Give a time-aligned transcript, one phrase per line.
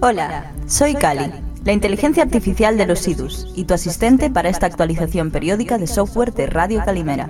[0.00, 1.32] Hola, soy Cali,
[1.64, 6.32] la inteligencia artificial de los SIDUS y tu asistente para esta actualización periódica de software
[6.32, 7.28] de Radio Calimera.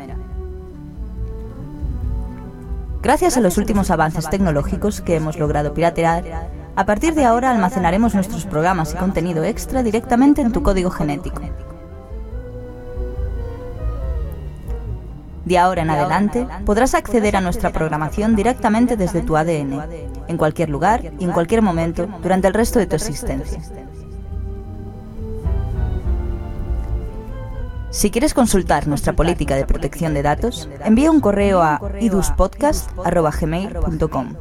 [3.00, 8.14] Gracias a los últimos avances tecnológicos que hemos logrado piratear, a partir de ahora almacenaremos
[8.14, 11.40] nuestros programas y contenido extra directamente en tu código genético.
[15.48, 19.82] De ahora en adelante podrás acceder a nuestra programación directamente desde tu ADN,
[20.28, 23.58] en cualquier lugar y en cualquier momento durante el resto de tu existencia.
[27.88, 34.34] Si quieres consultar nuestra política de protección de datos, envía un correo a iduspodcast.gmail.com.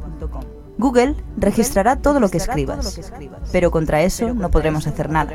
[0.76, 3.10] Google registrará todo lo que escribas,
[3.50, 5.32] pero contra eso no podremos hacer nada.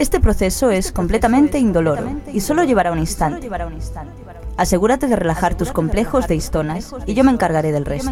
[0.00, 3.50] Este proceso es completamente indoloro y solo llevará un instante.
[4.56, 8.10] Asegúrate de relajar tus complejos de histonas y yo me encargaré del resto.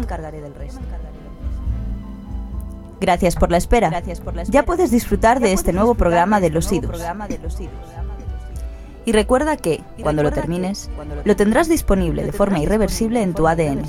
[3.01, 4.03] Gracias por la espera.
[4.49, 7.01] Ya puedes disfrutar de este nuevo programa de los IDUS.
[9.05, 10.91] Y recuerda que, cuando lo termines,
[11.23, 13.81] lo tendrás disponible de forma irreversible en tu ADN.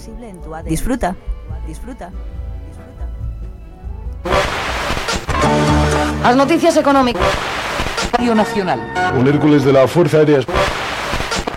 [0.65, 1.17] Disfruta.
[1.67, 2.11] Disfruta.
[6.23, 7.27] Las noticias económicas.
[8.13, 8.81] Radio Nacional.
[9.19, 10.41] Un Hércules de la Fuerza Aérea.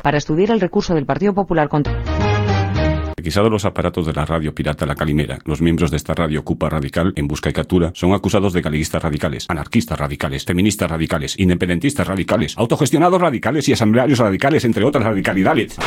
[0.02, 1.94] Para estudiar el recurso del Partido Popular contra...
[3.16, 6.70] Requisados los aparatos de la radio pirata La Calimera, los miembros de esta radio Cupa
[6.70, 12.06] Radical, en busca y captura, son acusados de galeguistas radicales, anarquistas radicales, feministas radicales, independentistas
[12.06, 15.78] radicales, autogestionados radicales y asamblearios radicales, entre otras radicalidades.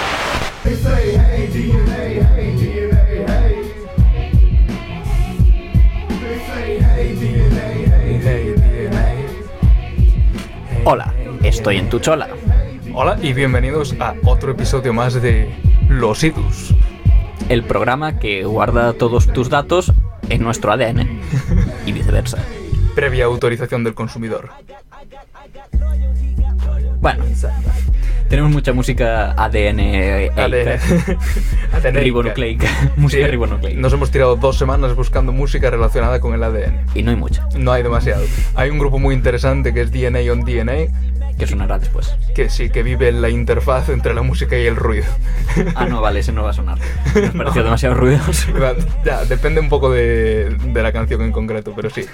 [10.89, 12.29] Hola, estoy en tu chola.
[12.95, 15.53] Hola y bienvenidos a otro episodio más de
[15.89, 16.73] Los Idus.
[17.49, 19.93] El programa que guarda todos tus datos
[20.29, 21.21] en nuestro ADN
[21.87, 22.39] y viceversa.
[22.95, 24.51] Previa autorización del consumidor.
[27.01, 27.25] Bueno,
[28.29, 29.81] tenemos mucha música ADN.
[30.37, 30.79] ADN.
[31.73, 31.95] ADN.
[32.03, 32.69] Ribonucleica.
[32.97, 33.81] música ribonucleica.
[33.81, 36.81] Nos hemos tirado dos semanas buscando música relacionada con el ADN.
[36.95, 37.49] Y no hay mucha.
[37.57, 38.25] No hay demasiado.
[38.55, 41.17] Hay un grupo muy interesante que es DNA on DNA.
[41.39, 42.17] Que sonará después.
[42.35, 45.05] Que sí, que vive en la interfaz entre la música y el ruido.
[45.75, 46.79] Ah, no, vale, ese no va a sonar.
[47.15, 48.49] Nos pareció demasiado ruidoso.
[49.05, 52.07] Ya, depende un poco de, de la canción en concreto, pero sí.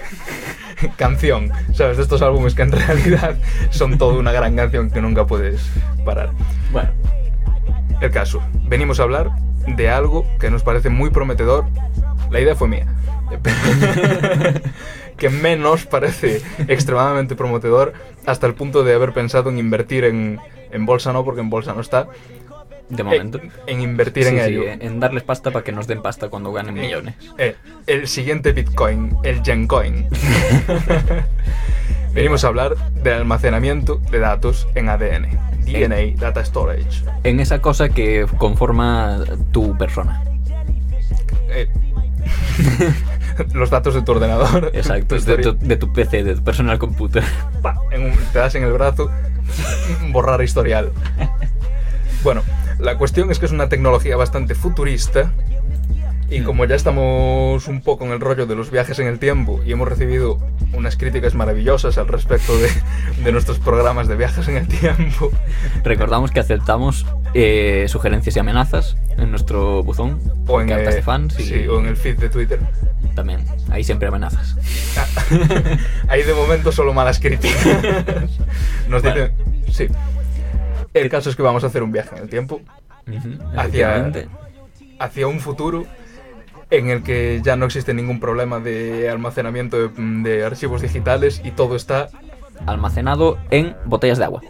[0.97, 1.97] canción, ¿sabes?
[1.97, 3.37] De estos álbumes que en realidad
[3.70, 5.62] son toda una gran canción que nunca puedes
[6.04, 6.31] parar.
[6.70, 6.91] Bueno,
[8.00, 9.31] El caso, venimos a hablar
[9.66, 11.66] de algo que nos parece muy prometedor.
[12.31, 12.87] La idea fue mía.
[15.16, 17.93] que menos parece extremadamente prometedor
[18.26, 21.72] hasta el punto de haber pensado en invertir en, en bolsa, no, porque en bolsa
[21.75, 22.09] no está.
[22.88, 23.38] De momento.
[23.38, 24.62] En, en invertir en Sí, ello.
[24.69, 27.15] en darles pasta para que nos den pasta cuando ganen millones.
[27.38, 27.56] Eh,
[27.87, 30.06] el siguiente Bitcoin, el Gencoin.
[32.15, 35.38] Venimos a hablar del almacenamiento de datos en ADN.
[35.65, 37.04] DNA, Data Storage.
[37.25, 39.20] En esa cosa que conforma
[39.53, 40.22] tu persona.
[41.49, 41.69] Eh,
[43.54, 44.70] los datos de tu ordenador.
[44.75, 47.22] Exacto, tu de tu, de tu PC, de tu personal computer.
[47.62, 49.10] Pa, en un- te das en el brazo,
[50.10, 50.91] borrar historial.
[52.22, 52.43] Bueno,
[52.82, 55.32] la cuestión es que es una tecnología bastante futurista.
[56.31, 59.60] Y como ya estamos un poco en el rollo de los viajes en el tiempo
[59.66, 60.38] y hemos recibido
[60.72, 62.70] unas críticas maravillosas al respecto de,
[63.22, 65.31] de nuestros programas de viajes en el tiempo,
[65.84, 67.04] Recordamos que aceptamos
[67.34, 70.20] eh, sugerencias y amenazas en nuestro buzón.
[70.47, 72.60] o en, cartas eh, de fans y sí, o en el feed de Twitter,
[73.14, 73.44] también.
[73.69, 74.56] Ahí siempre amenazas.
[76.09, 77.62] Ahí de momento solo malas críticas.
[78.88, 79.28] Nos Bueno.
[79.28, 79.32] dicen.
[79.70, 79.88] Sí.
[80.94, 82.60] El caso es que vamos a hacer un viaje en el tiempo
[83.56, 84.12] hacia,
[84.98, 85.86] hacia un futuro
[86.70, 89.91] en el que ya no existe ningún problema de almacenamiento de,
[90.22, 92.08] de archivos digitales y todo está
[92.66, 94.40] Almacenado en botellas de agua.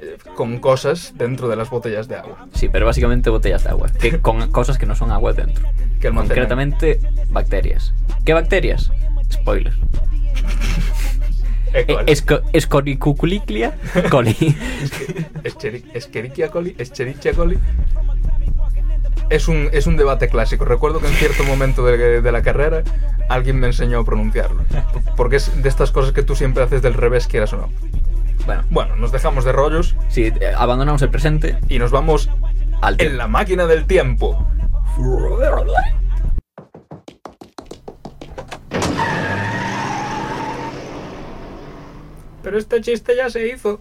[0.00, 2.48] eh, con cosas dentro de las botellas de agua.
[2.52, 3.88] Sí, pero básicamente botellas de agua.
[4.00, 5.64] Que, con cosas que no son agua dentro.
[6.00, 6.10] Que.
[6.10, 7.00] Concretamente,
[7.30, 7.94] bacterias.
[8.24, 8.90] ¿Qué bacterias?
[9.30, 9.72] Spoiler.
[11.74, 12.06] Eh, ¿cuál?
[12.06, 13.74] Esco- Escoricuculiclia
[14.10, 14.32] coli.
[15.42, 17.58] Escheri- Escherichia coli, Escherichia coli.
[19.30, 20.64] Es un, es un debate clásico.
[20.64, 22.82] Recuerdo que en cierto momento de, de la carrera
[23.28, 24.62] alguien me enseñó a pronunciarlo.
[25.16, 27.70] Porque es de estas cosas que tú siempre haces del revés, quieras o no.
[28.46, 32.28] Bueno, Bueno, nos dejamos de rollos sí, eh, abandonamos el presente y nos vamos
[32.82, 34.46] al en la máquina del tiempo.
[42.44, 43.80] Pero este chiste ya se hizo.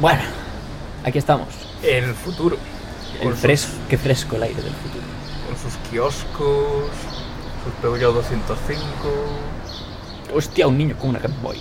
[0.00, 0.22] Bueno,
[1.04, 1.48] aquí estamos.
[1.84, 2.56] El futuro.
[3.20, 5.04] El fresco, qué fresco el aire del futuro.
[5.46, 6.90] con sus kioscos,
[7.62, 8.82] sus Peugeot 205.
[10.34, 11.60] Hostia, un niño con una Game Boy.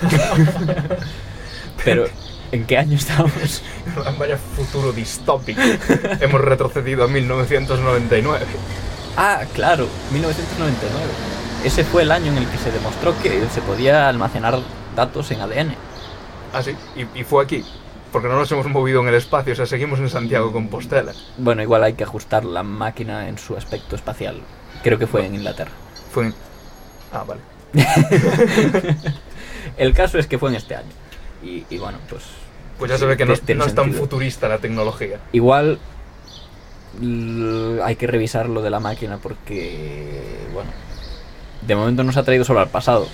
[1.84, 2.06] Pero,
[2.52, 3.62] ¿en qué año estamos?
[4.18, 5.60] Vaya futuro distópico.
[6.20, 8.46] Hemos retrocedido a 1999.
[9.16, 11.06] Ah, claro, 1999.
[11.64, 14.58] Ese fue el año en el que se demostró que se podía almacenar
[14.94, 15.74] datos en ADN.
[16.52, 17.64] Ah, sí, y, y fue aquí.
[18.12, 21.12] Porque no nos hemos movido en el espacio, o sea, seguimos en Santiago Compostela.
[21.36, 24.40] Bueno, igual hay que ajustar la máquina en su aspecto espacial.
[24.82, 25.72] Creo que fue en Inglaterra.
[26.10, 26.34] Fue en...
[27.12, 27.40] Ah, vale.
[29.76, 30.88] El caso es que fue en este año.
[31.42, 32.24] Y, y bueno, pues.
[32.78, 35.18] Pues ya se ve que no, Tiene no es tan futurista la tecnología.
[35.32, 35.78] Igual
[37.84, 40.70] hay que revisar lo de la máquina porque, bueno,
[41.66, 43.08] de momento nos ha traído solo al pasado.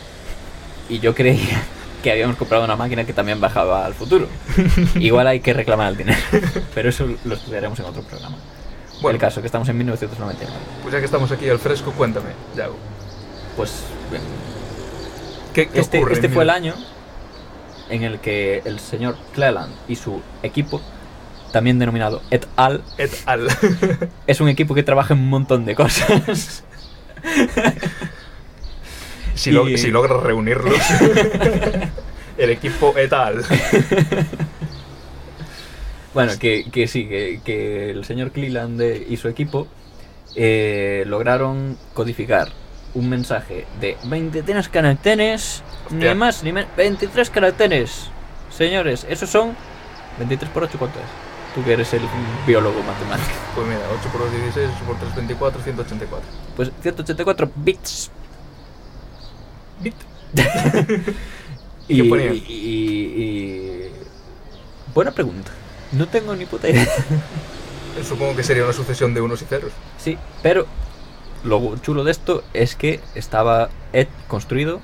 [0.89, 1.63] Y yo creía
[2.03, 4.29] que habíamos comprado una máquina que también bajaba al futuro.
[4.97, 6.19] Igual hay que reclamar el dinero.
[6.75, 8.37] Pero eso lo estudiaremos en otro programa.
[9.01, 10.53] Bueno, El caso que estamos en 1999.
[10.83, 12.77] pues ya que estamos aquí al fresco, cuéntame, Yago.
[13.57, 13.73] Pues
[14.11, 14.23] bien,
[15.53, 16.15] ¿Qué, qué este, ocurre?
[16.15, 16.75] este fue el año
[17.91, 20.81] en el que el señor Cleland y su equipo,
[21.53, 23.49] también denominado et al, Et al.
[24.27, 26.65] es un equipo que trabaja en un montón de cosas.
[29.35, 30.75] si, Y- si logras reunirlos.
[32.39, 33.45] el equipo et al.
[36.13, 39.67] Bueno, que, que sí, que, que el señor Cleland y su equipo
[40.37, 42.49] eh, lograron codificar
[42.95, 46.13] un mensaje de 23 caracteres, Hostia.
[46.15, 48.09] ni más ni menos, 23 caracteres.
[48.57, 49.57] Señores, esos son
[50.19, 51.05] 23 por 8, ¿cuánto es?
[51.55, 52.03] Tú que eres el
[52.47, 53.31] biólogo matemático.
[53.55, 56.29] Pues mira, 8 por 2, 16, 8 por 3, 24, 184.
[56.57, 58.11] Pues 184 bits.
[59.81, 59.95] Bit.
[61.89, 62.33] y, ¿Qué ponía?
[62.33, 63.91] y- y- y-
[64.95, 65.51] Buena pregunta.
[65.93, 66.87] No tengo ni puta idea.
[68.09, 69.73] Supongo que sería una sucesión de unos y ceros.
[69.99, 70.67] Sí, pero
[71.45, 74.81] lo chulo de esto es que estaba Ed construido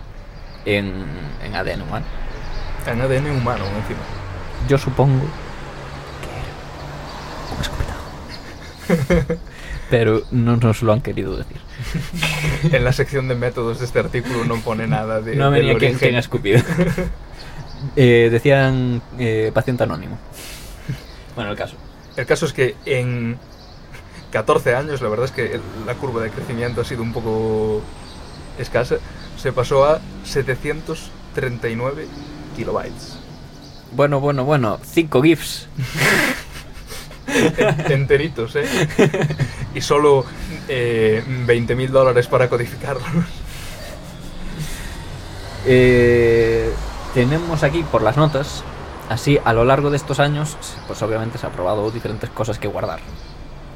[0.64, 1.06] en,
[1.44, 2.06] en ADN humano.
[2.86, 4.00] En ADN humano, encima.
[4.68, 5.20] Yo supongo
[6.20, 9.40] que era un escupitajo.
[9.90, 11.58] pero no nos lo han querido decir.
[12.72, 15.34] En la sección de métodos de este artículo no pone nada de.
[15.34, 16.60] no venía quién, quién ha escupido.
[17.96, 20.18] Eh, decían eh, paciente anónimo.
[21.34, 21.76] Bueno, el caso.
[22.16, 23.38] El caso es que en
[24.30, 27.82] 14 años, la verdad es que la curva de crecimiento ha sido un poco
[28.58, 28.96] escasa.
[29.36, 32.06] Se pasó a 739
[32.56, 33.16] kilobytes.
[33.92, 34.78] Bueno, bueno, bueno.
[34.84, 35.66] Cinco GIFs.
[37.26, 38.64] En- Enteritos, ¿eh?
[39.74, 40.24] Y solo
[40.68, 43.04] eh, 20 mil dólares para codificarlos.
[45.66, 46.72] Eh,
[47.14, 48.64] tenemos aquí por las notas,
[49.08, 50.56] así a lo largo de estos años,
[50.86, 53.00] pues obviamente se ha probado diferentes cosas que guardar.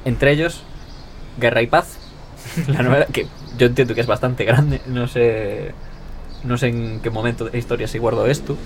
[0.05, 0.63] Entre ellos,
[1.39, 1.97] Guerra y Paz,
[2.69, 3.27] la novela que
[3.59, 5.73] yo entiendo que es bastante grande, no sé,
[6.43, 8.57] no sé en qué momento de la historia se guardó esto.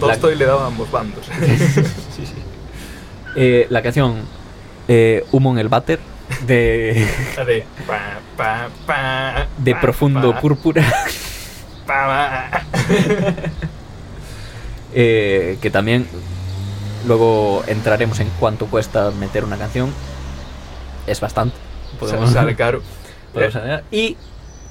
[0.00, 1.26] La- Tolstoy le daba a ambos bandos.
[2.16, 2.34] Sí, sí.
[3.36, 4.16] Eh, la canción
[4.88, 6.00] eh, Humo en el váter
[6.46, 7.06] de,
[7.36, 7.64] La de.
[7.86, 10.82] pa, pa, pa, de pa, Profundo Púrpura.
[14.94, 16.06] Eh, que también
[17.06, 19.92] luego entraremos en cuánto cuesta meter una canción.
[21.10, 21.56] Es bastante.
[21.98, 22.82] Podemos- Sale caro.
[23.32, 23.84] podemos añadir.
[23.90, 24.16] Y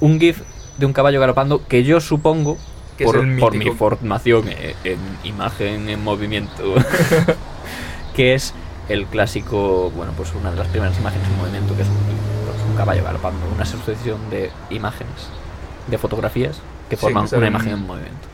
[0.00, 0.42] un GIF
[0.78, 2.56] de un caballo galopando que yo supongo,
[2.96, 6.74] Que es por, el por mi formación eh, en imagen en movimiento,
[8.14, 8.54] que es
[8.88, 12.62] el clásico, bueno, pues una de las primeras imágenes en movimiento, que es un, pues,
[12.70, 15.28] un caballo galopando, una sucesión de imágenes,
[15.88, 18.28] de fotografías que forman una imagen en movimiento.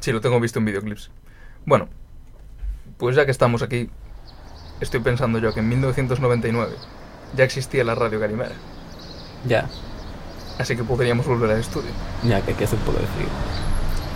[0.00, 1.10] Sí, lo tengo visto en videoclips.
[1.66, 1.88] Bueno,
[2.96, 3.90] pues ya que estamos aquí,
[4.80, 6.72] estoy pensando yo que en 1999
[7.36, 8.54] ya existía la radio Calimera.
[9.46, 9.68] Ya,
[10.58, 11.90] Así que podríamos volver al estudio.
[12.22, 13.28] ya que aquí hace un poco de frío.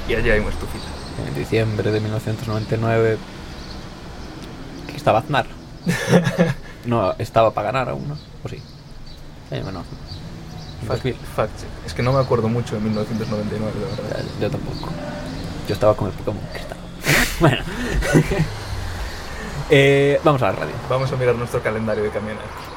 [0.09, 0.85] Y allí hay una estufita.
[1.27, 3.19] En diciembre de 1999
[4.87, 5.47] que estaba Aznar.
[6.87, 8.15] no, estaba para ganar aún, ¿no?
[8.43, 8.57] ¿O sí?
[9.50, 9.85] Sí, bueno.
[10.87, 11.69] Fact, fact check.
[11.85, 14.25] Es que no me acuerdo mucho de 1999, de verdad.
[14.39, 14.89] Ya, Yo tampoco.
[15.69, 16.79] Yo estaba con el Pokémon Cristal.
[17.41, 17.62] bueno.
[19.73, 20.75] Eh, vamos a la radio.
[20.89, 22.70] Vamos a mirar nuestro calendario de camioneros.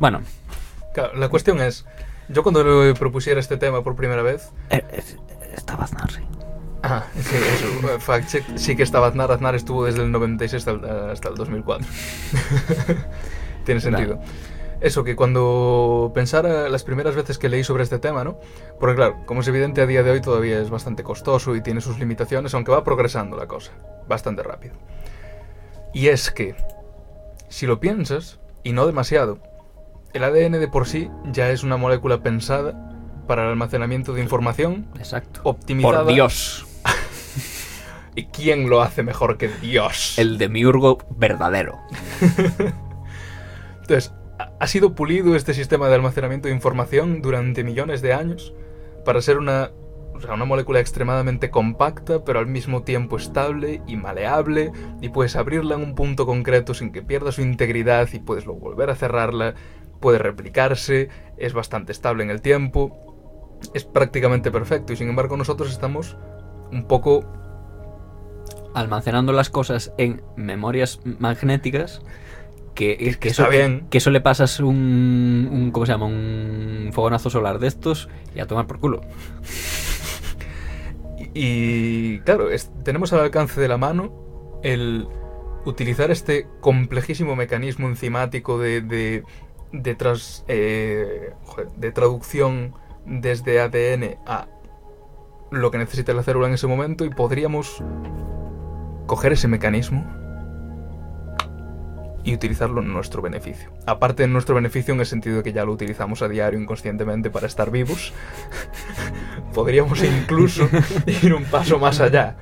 [0.00, 0.22] Bueno,
[0.92, 1.86] Claro, la cuestión es,
[2.28, 5.02] yo cuando le propusiera este tema por primera vez, eh, eh,
[5.54, 6.20] estaba Aznar, sí.
[6.82, 8.44] Ah, sí, eso, eh, fact check.
[8.56, 9.30] Sí que estaba Aznar.
[9.30, 11.86] Aznar estuvo desde el 96 hasta el, hasta el 2004.
[13.64, 14.18] Tiene sentido.
[14.80, 18.40] eso, que cuando pensara las primeras veces que leí sobre este tema, ¿no?
[18.80, 21.82] Porque claro, como es evidente, a día de hoy todavía es bastante costoso y tiene
[21.82, 23.72] sus limitaciones, aunque va progresando la cosa,
[24.08, 24.74] bastante rápido.
[25.92, 26.56] Y es que,
[27.48, 29.38] si lo piensas, y no demasiado,
[30.12, 32.88] el ADN de por sí ya es una molécula pensada
[33.26, 35.40] para el almacenamiento de información, Exacto.
[35.44, 36.04] optimizada.
[36.04, 36.66] Por Dios.
[38.16, 40.18] ¿Y quién lo hace mejor que Dios?
[40.18, 41.78] El demiurgo verdadero.
[43.82, 44.12] Entonces,
[44.58, 48.52] ha- sido pulido este sistema de almacenamiento de información durante millones de años
[49.04, 49.70] para ser una,
[50.14, 55.36] o sea, una molécula extremadamente compacta, pero al mismo tiempo estable y maleable, y puedes
[55.36, 58.94] abrirla en un punto concreto sin que pierda su integridad y puedes luego volver a
[58.96, 59.54] cerrarla,
[60.00, 65.70] puede replicarse, es bastante estable en el tiempo, es prácticamente perfecto, y sin embargo nosotros
[65.70, 66.16] estamos
[66.72, 67.24] un poco
[68.72, 72.02] Almacenando las cosas en memorias magnéticas.
[72.74, 73.88] Que, es que Está eso, bien.
[73.90, 75.70] que eso le pasas un, un.
[75.72, 76.06] ¿Cómo se llama?
[76.06, 79.00] Un fogonazo solar de estos y a tomar por culo.
[81.18, 84.12] Y, y, claro, es- tenemos al alcance de la mano
[84.62, 85.08] el
[85.64, 89.24] utilizar este complejísimo mecanismo enzimático de, de,
[89.72, 89.96] de,
[90.48, 91.32] eh,
[91.76, 92.74] de traducción
[93.06, 94.46] desde ADN a
[95.50, 97.82] lo que necesita la célula en ese momento y podríamos
[99.06, 100.04] coger ese mecanismo
[102.22, 103.70] y utilizarlo en nuestro beneficio.
[103.86, 107.30] Aparte en nuestro beneficio en el sentido de que ya lo utilizamos a diario inconscientemente
[107.30, 108.12] para estar vivos,
[109.54, 110.68] podríamos incluso
[111.22, 112.36] ir un paso más allá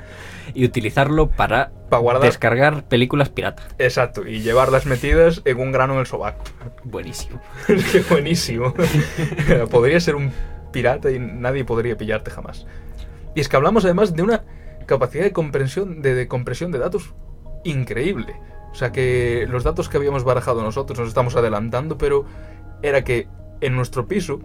[0.55, 3.63] Y utilizarlo para para guardar descargar películas pirata.
[3.79, 6.45] Exacto, y llevarlas metidas en un grano en el sobaco.
[6.85, 7.41] Buenísimo.
[7.69, 8.75] Es que buenísimo.
[9.71, 10.33] Podría ser un
[10.73, 12.67] pirata y nadie podría pillarte jamás.
[13.35, 14.45] Y es que hablamos además de una
[14.87, 17.15] capacidad de comprensión de, de compresión de datos
[17.65, 18.35] increíble.
[18.71, 22.27] O sea que los datos que habíamos barajado nosotros nos estamos adelantando, pero
[22.83, 23.29] era que
[23.61, 24.41] en nuestro piso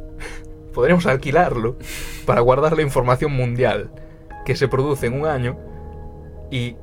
[0.74, 1.76] podríamos alquilarlo
[2.26, 3.90] para guardar la información mundial
[4.44, 5.58] que se produce en un año
[6.50, 6.76] y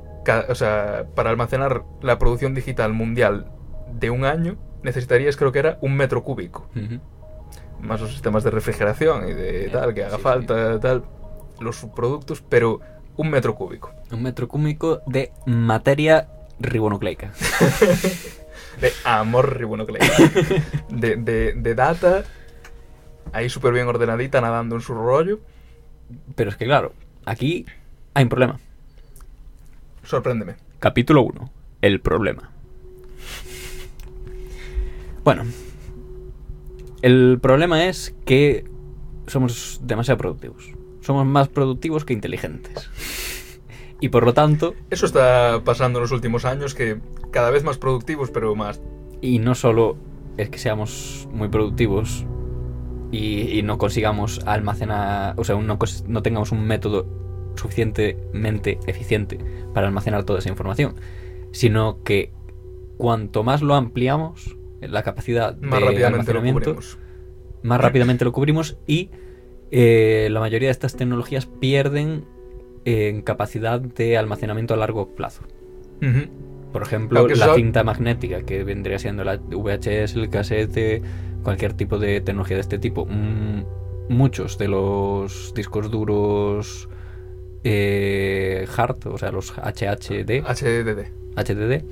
[0.48, 3.50] o sea, para almacenar la producción digital mundial
[3.92, 6.68] de un año necesitarías creo que era un metro cúbico.
[7.80, 11.04] Más los sistemas de refrigeración y de Eh, tal que haga sí, falta tal
[11.60, 12.80] los subproductos pero
[13.16, 13.92] un metro cúbico.
[14.10, 16.28] Un metro cúbico de materia
[16.60, 17.32] ribonucleica.
[18.80, 20.06] de amor ribonucleico
[20.88, 22.24] de, de, de data
[23.32, 25.40] ahí súper bien ordenadita nadando en su rollo.
[26.34, 26.92] Pero es que claro,
[27.24, 27.66] aquí
[28.14, 28.60] hay un problema.
[30.04, 31.50] sorpréndeme Capítulo 1.
[31.80, 32.50] El problema.
[35.24, 35.44] Bueno.
[37.02, 38.64] El problema es que
[39.26, 40.72] somos demasiado productivos.
[41.00, 42.90] Somos más productivos que inteligentes.
[44.00, 47.00] Y por lo tanto, eso está pasando en los últimos años que
[47.30, 48.80] cada vez más productivos pero más
[49.20, 49.96] y no solo
[50.36, 52.26] es que seamos muy productivos
[53.12, 55.78] y, y no consigamos almacenar, o sea, no,
[56.08, 57.06] no tengamos un método
[57.54, 59.38] suficientemente eficiente
[59.74, 60.94] para almacenar toda esa información,
[61.52, 62.32] sino que
[62.96, 66.02] cuanto más lo ampliamos, la capacidad más de rápidamente
[66.32, 66.98] lo almacenamiento, cubrimos
[67.62, 69.10] más rápidamente lo cubrimos y
[69.70, 72.24] eh, la mayoría de estas tecnologías pierden
[72.84, 75.42] en capacidad de almacenamiento a largo plazo.
[76.72, 81.02] Por ejemplo, la eso- cinta magnética, que vendría siendo la VHS, el cassette,
[81.42, 83.06] cualquier tipo de tecnología de este tipo.
[83.06, 83.62] Mm,
[84.08, 86.88] muchos de los discos duros
[87.64, 91.84] eh, hard, o sea, los HHD, HDD HDD,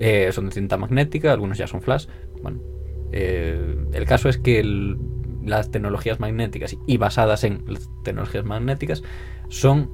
[0.00, 2.06] eh, son de cinta magnética, algunos ya son flash.
[2.42, 2.58] Bueno,
[3.12, 4.98] eh, el caso es que el-
[5.44, 9.02] las tecnologías magnéticas y basadas en las tecnologías magnéticas
[9.48, 9.90] son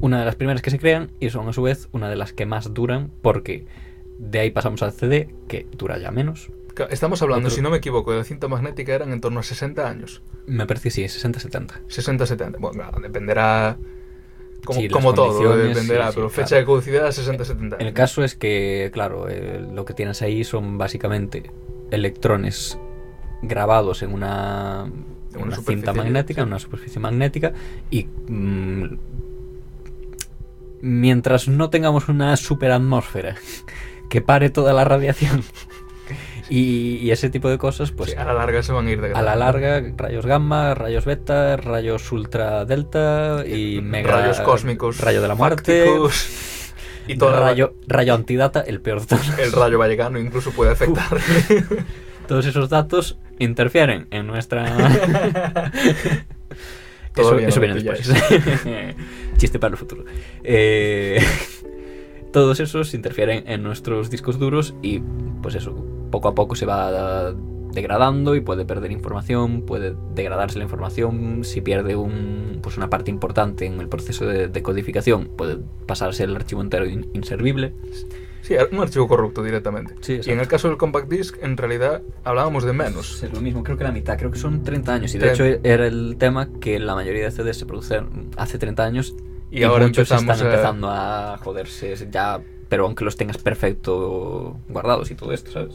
[0.00, 2.32] una de las primeras que se crean y son a su vez una de las
[2.32, 3.66] que más duran porque
[4.18, 6.50] de ahí pasamos al CD que dura ya menos.
[6.90, 9.42] Estamos hablando, Otro- si no me equivoco, de la cinta magnética eran en torno a
[9.42, 10.22] 60 años.
[10.46, 11.80] Me parece que sí, 60-70.
[11.88, 12.58] 60, 70.
[12.58, 13.76] Bueno, claro, dependerá.
[14.64, 16.06] Como, Sí, las como todo, dependerá.
[16.06, 16.60] sí, sí, pero fecha claro.
[16.60, 17.76] de caducidad 60, 70.
[17.76, 21.50] El caso es que, claro, eh, lo que tienes ahí son básicamente
[21.90, 22.78] electrones
[23.42, 27.52] grabados en una, en una una superficie, cinta magnética, en una superficie magnética,
[27.90, 28.84] y mm,
[30.80, 33.36] mientras no tengamos una superatmósfera
[34.08, 35.42] que pare toda la radiación
[36.50, 39.00] y, y ese tipo de cosas, pues Sí, a la larga se van a ir
[39.00, 45.00] de a la larga, rayos gamma, rayos beta, rayos ultra delta y mega Rayos cósmicos.
[45.00, 46.26] rayo de la muerte, fácticos,
[47.06, 49.38] Y todo rayo, rayo antidata, el peor de todos.
[49.38, 51.18] el rayo vallecano incluso puede afectar.
[52.26, 54.64] Todos esos datos interfieren en nuestra.
[57.14, 58.10] eso viene después.
[59.36, 60.06] Chiste para el futuro.
[60.42, 61.22] Eh,
[62.32, 65.00] todos esos interfieren en nuestros discos duros y,
[65.42, 65.74] pues eso,
[66.14, 67.34] poco a poco se va
[67.72, 73.10] degradando y puede perder información, puede degradarse la información, si pierde un, pues una parte
[73.10, 77.72] importante en el proceso de decodificación, puede pasarse el archivo entero in- inservible.
[78.42, 79.94] Sí, un archivo corrupto directamente.
[80.02, 83.20] Sí, y en el caso del compact disc, en realidad hablábamos de menos.
[83.24, 85.12] Es lo mismo, creo que la mitad, creo que son 30 años.
[85.14, 88.56] Y de Tre- hecho era el tema que la mayoría de CDs se producen hace
[88.58, 89.16] 30 años
[89.50, 95.10] Y ahora muchos están a- empezando a joderse ya, pero aunque los tengas perfecto guardados
[95.10, 95.74] y todo esto, ¿sabes?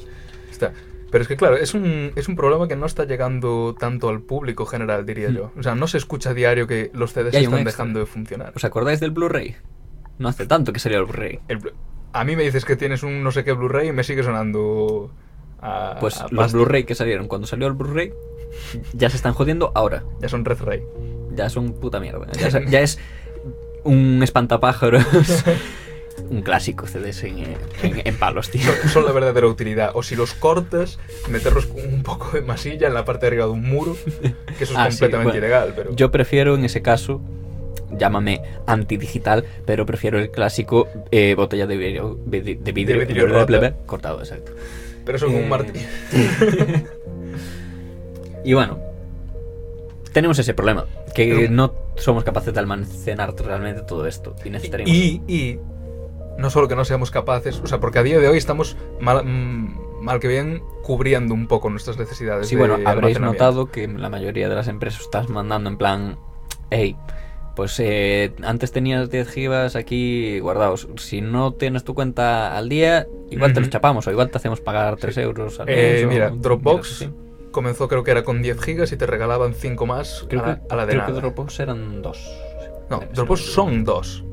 [0.65, 0.73] Está.
[1.11, 4.21] Pero es que, claro, es un, es un problema que no está llegando tanto al
[4.21, 5.33] público general, diría Mm.
[5.35, 5.51] yo.
[5.57, 8.53] O sea, no se escucha a diario que los CDs están dejando de funcionar.
[8.55, 9.55] ¿Os acordáis del Blu-ray?
[10.19, 11.39] No hace tanto que salió el Blu-ray.
[12.13, 15.11] A mí me dices que tienes un no sé qué Blu-ray y me sigue sonando
[15.61, 15.97] a.
[15.99, 16.53] Pues a los.
[16.53, 18.13] Blu-ray que salieron cuando salió el Blu-ray
[18.93, 20.03] ya se están jodiendo ahora.
[20.21, 20.83] Ya son Red Ray.
[21.35, 22.27] Ya son puta mierda.
[22.67, 22.99] Ya es
[23.83, 25.03] un espantapájaros.
[26.29, 27.39] un clásico CDs en,
[27.83, 28.61] en, en palos, tío.
[28.81, 29.91] Son, son la verdadera utilidad.
[29.93, 30.99] O si los cortas,
[31.29, 33.95] meterlos con un poco de masilla en la parte de arriba de un muro,
[34.57, 35.73] que eso es Ah, sí, completamente bueno, ilegal.
[35.75, 37.21] Pero Yo prefiero en ese caso,
[37.97, 44.19] llámame antidigital, pero prefiero el clásico eh, botella de vidrio, de, vidrio, De vidrio cortado,
[44.19, 44.51] exacto.
[45.05, 45.87] pero eso con Eh, un martillo.
[48.43, 48.79] Y bueno,
[50.13, 54.33] tenemos ese problema, que no somos capaces de almacenar realmente todo esto
[54.85, 55.59] y y
[56.39, 59.23] no solo que no seamos capaces, o sea, porque a día de hoy estamos mal,
[59.25, 62.47] mm, mal que bien cubriendo un poco nuestras necesidades.
[62.47, 66.17] Sí, de bueno, habréis notado que la mayoría de las empresas estás mandando en plan,
[66.71, 66.95] hey,
[67.55, 70.87] pues eh, antes tenías 10 gigas aquí guardados.
[70.95, 74.61] Si no tienes tu cuenta al día, igual te los chapamos o igual te hacemos
[74.61, 76.05] pagar 3 euros al Eh, mes.
[76.05, 77.09] o mira, Dropbox
[77.51, 80.55] comenzó creo que era con 10 gigas y te regalaban 5 más Creo, a, la,
[80.55, 81.11] que, a la de creo que.
[81.13, 82.17] Dropbox eran dos.
[82.89, 84.23] No, Eh, Dropbox son dos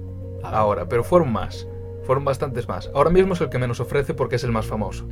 [0.45, 1.67] Ah, ahora, pero fueron más.
[2.07, 2.91] Fueron bastantes más.
[2.95, 5.07] Ahora mismo es el que menos ofrece porque es el más famoso.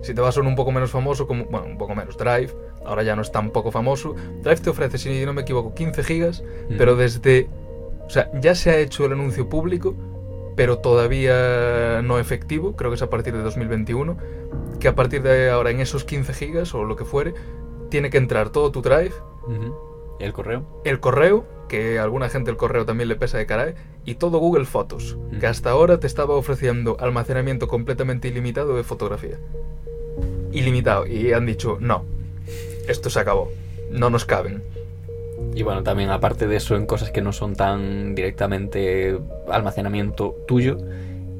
[0.00, 2.52] Si te vas a un poco menos famoso, como, bueno, un poco menos, Drive,
[2.86, 4.14] ahora ya no es tan poco famoso.
[4.42, 6.42] Drive te ofrece, si no me equivoco, 15 gigas,
[6.78, 7.48] pero desde...
[8.06, 9.94] O sea, ya se ha hecho el anuncio público,
[10.56, 14.16] pero todavía no efectivo, creo que es a partir de 2021,
[14.80, 17.34] que a partir de ahora en esos 15 gigas o lo que fuere,
[17.90, 19.12] tiene que entrar todo tu Drive.
[19.48, 19.87] ¿Y
[20.20, 20.64] el correo?
[20.84, 24.38] el correo, que a alguna gente el correo también le pesa de caray, y todo
[24.38, 29.38] Google Fotos, que hasta ahora te estaba ofreciendo almacenamiento completamente ilimitado de fotografía.
[30.50, 31.06] Ilimitado.
[31.06, 32.04] Y han dicho, no,
[32.88, 33.50] esto se acabó,
[33.90, 34.62] no nos caben.
[35.54, 39.18] Y bueno, también aparte de eso, en cosas que no son tan directamente
[39.50, 40.78] almacenamiento tuyo,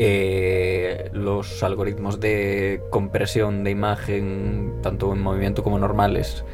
[0.00, 6.44] eh, los algoritmos de compresión de imagen, tanto en movimiento como normales,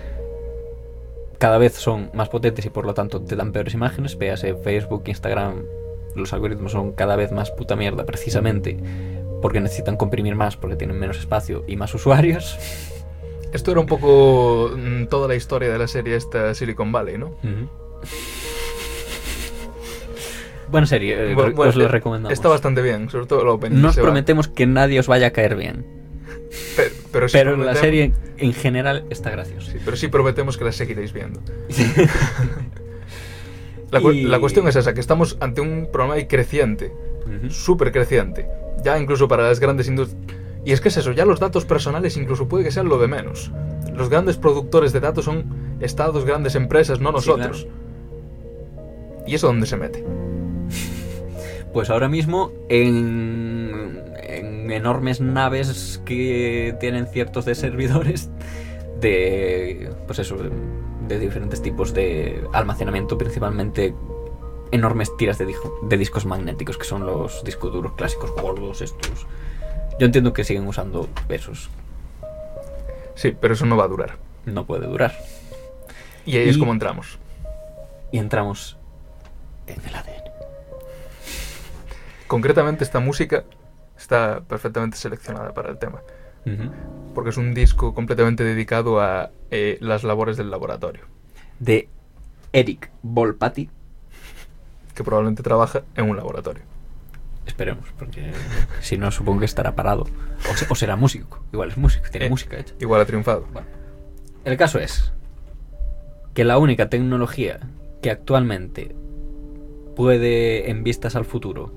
[1.39, 4.19] cada vez son más potentes y por lo tanto te dan peores imágenes.
[4.19, 5.65] Véase Facebook, Instagram,
[6.15, 8.77] los algoritmos son cada vez más puta mierda, precisamente
[9.43, 12.59] porque necesitan comprimir más, porque tienen menos espacio y más usuarios.
[13.53, 17.37] Esto era un poco mm, toda la historia de la serie esta Silicon Valley, ¿no?
[20.69, 22.33] Buena serie, eh, bueno, os lo eh, recomendamos.
[22.33, 23.81] Está bastante bien, sobre todo el opening.
[23.81, 24.07] No os se va.
[24.07, 25.85] prometemos que nadie os vaya a caer bien,
[26.77, 29.73] Pero, pero sí pero la serie en general está graciosa.
[29.73, 31.41] sí, pero sí prometemos que la seguiréis viendo.
[33.91, 36.93] La, cu- Y- la cuestión es esa, que estamos ante un problema creciente,
[37.51, 38.49] súper creciente,
[38.83, 40.21] ya incluso para las grandes industrias.
[40.65, 43.07] Y es que es eso, ya los datos personales incluso puede que sean lo de
[43.07, 43.53] menos.
[43.95, 45.45] Los grandes productores de datos son
[45.81, 47.69] estados, grandes empresas, no Sí, nosotros.
[49.27, 50.05] ¿Y eso dónde se mete?
[51.73, 54.01] Pues ahora mismo en
[54.71, 58.31] enormes naves que tienen ciertos de servidores
[59.01, 63.95] de pues eso de, diferentes tipos de almacenamiento, principalmente
[64.73, 69.27] enormes tiras de, de discos magnéticos que son los discos duros clásicos gordos estos.
[69.99, 71.71] Yo entiendo que siguen usando esos.
[73.15, 74.17] Sí, pero eso no va a durar.
[74.45, 75.15] No puede durar.
[76.27, 77.19] Y ahí es como entramos.
[78.11, 78.77] Y entramos
[79.67, 80.25] en el ADN.
[82.27, 83.45] Concretamente esta música
[84.05, 86.03] está perfectamente seleccionada para el tema,
[87.15, 91.05] porque es un disco completamente dedicado a eh, las labores del laboratorio,
[91.59, 91.89] De
[92.53, 93.71] Eric Volpati.
[94.95, 96.63] que probablemente trabaja en un laboratorio.
[97.47, 98.33] Esperemos, porque
[98.81, 100.05] si no, supongo que estará parado.
[100.51, 101.43] O, se- o será músico.
[101.53, 102.75] Igual es músico, tiene Eh, música hecha.
[102.81, 103.47] Igual ha triunfado.
[103.53, 103.67] Bueno,
[104.45, 105.13] el caso es
[106.35, 107.61] que la única tecnología
[108.03, 108.95] que actualmente
[109.97, 111.73] puede, en vistas al futuro,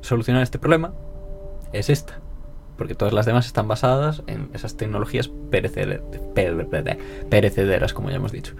[0.00, 0.92] solucionar este problema
[1.72, 2.20] es esta.
[2.76, 6.02] Porque todas las demás están basadas en esas tecnologías pereceder-
[6.34, 8.54] pere- perecederas, como ya hemos dicho.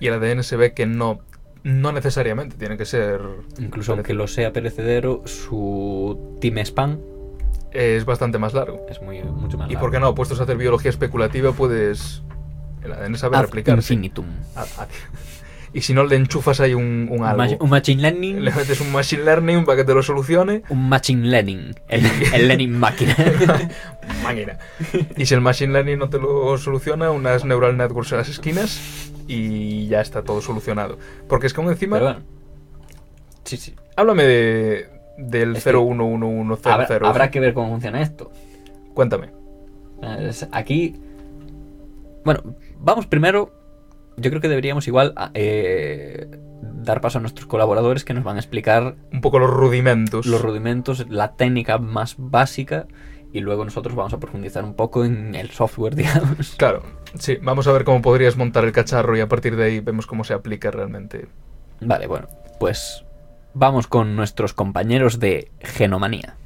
[0.00, 1.20] Y el ADN se ve que no,
[1.62, 3.20] no necesariamente tiene que ser...
[3.58, 7.00] Incluso aunque lo sea perecedero, su time span
[7.70, 8.84] es bastante más largo.
[8.90, 9.80] Es muy, mucho más ¿Y largo.
[9.86, 10.14] por qué no?
[10.16, 12.22] Puestos a hacer biología especulativa, puedes.
[12.82, 13.94] El ADN sabe Ad replicarse.
[13.94, 14.26] infinitum.
[14.56, 14.88] Ad- ad-
[15.74, 17.56] Y si no le enchufas ahí un, un algo.
[17.58, 18.44] un machine learning.
[18.44, 20.62] Le metes un machine learning para que te lo solucione.
[20.68, 21.74] Un machine learning.
[21.88, 23.16] El, el learning máquina.
[24.22, 24.56] Máquina.
[25.16, 29.10] Y si el machine learning no te lo soluciona, unas neural networks en las esquinas
[29.26, 30.96] y ya está todo solucionado.
[31.28, 31.98] Porque es que aún encima.
[31.98, 32.20] Bueno.
[33.42, 33.74] Sí, sí.
[33.96, 36.72] Háblame de, del Es que 011100.
[36.72, 38.30] Habrá, habrá que ver cómo funciona esto.
[38.94, 39.30] Cuéntame.
[40.52, 40.94] Aquí.
[42.24, 42.42] Bueno,
[42.78, 43.63] vamos primero.
[44.16, 46.28] Yo creo que deberíamos igual a- eh,
[46.62, 50.26] dar paso a nuestros colaboradores que nos van a explicar Un poco los rudimentos.
[50.26, 52.86] los rudimentos, la técnica más básica.
[53.32, 56.54] Y luego nosotros vamos a profundizar un poco en el software, digamos.
[56.56, 56.82] Claro,
[57.18, 60.06] sí, vamos a ver cómo podrías montar el cacharro y a partir de ahí vemos
[60.06, 61.26] cómo se aplica realmente.
[61.80, 62.28] Vale, bueno,
[62.60, 63.04] pues
[63.52, 66.36] vamos con nuestros compañeros de Genomanía.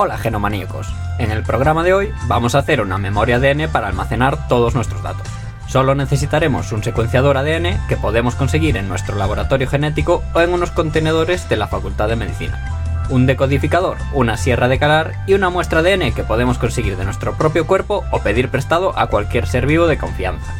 [0.00, 0.86] Hola genomaníacos.
[1.18, 5.02] En el programa de hoy vamos a hacer una memoria ADN para almacenar todos nuestros
[5.02, 5.26] datos.
[5.66, 10.70] Solo necesitaremos un secuenciador ADN que podemos conseguir en nuestro laboratorio genético o en unos
[10.70, 13.08] contenedores de la Facultad de Medicina.
[13.10, 17.34] Un decodificador, una sierra de calar y una muestra ADN que podemos conseguir de nuestro
[17.34, 20.54] propio cuerpo o pedir prestado a cualquier ser vivo de confianza.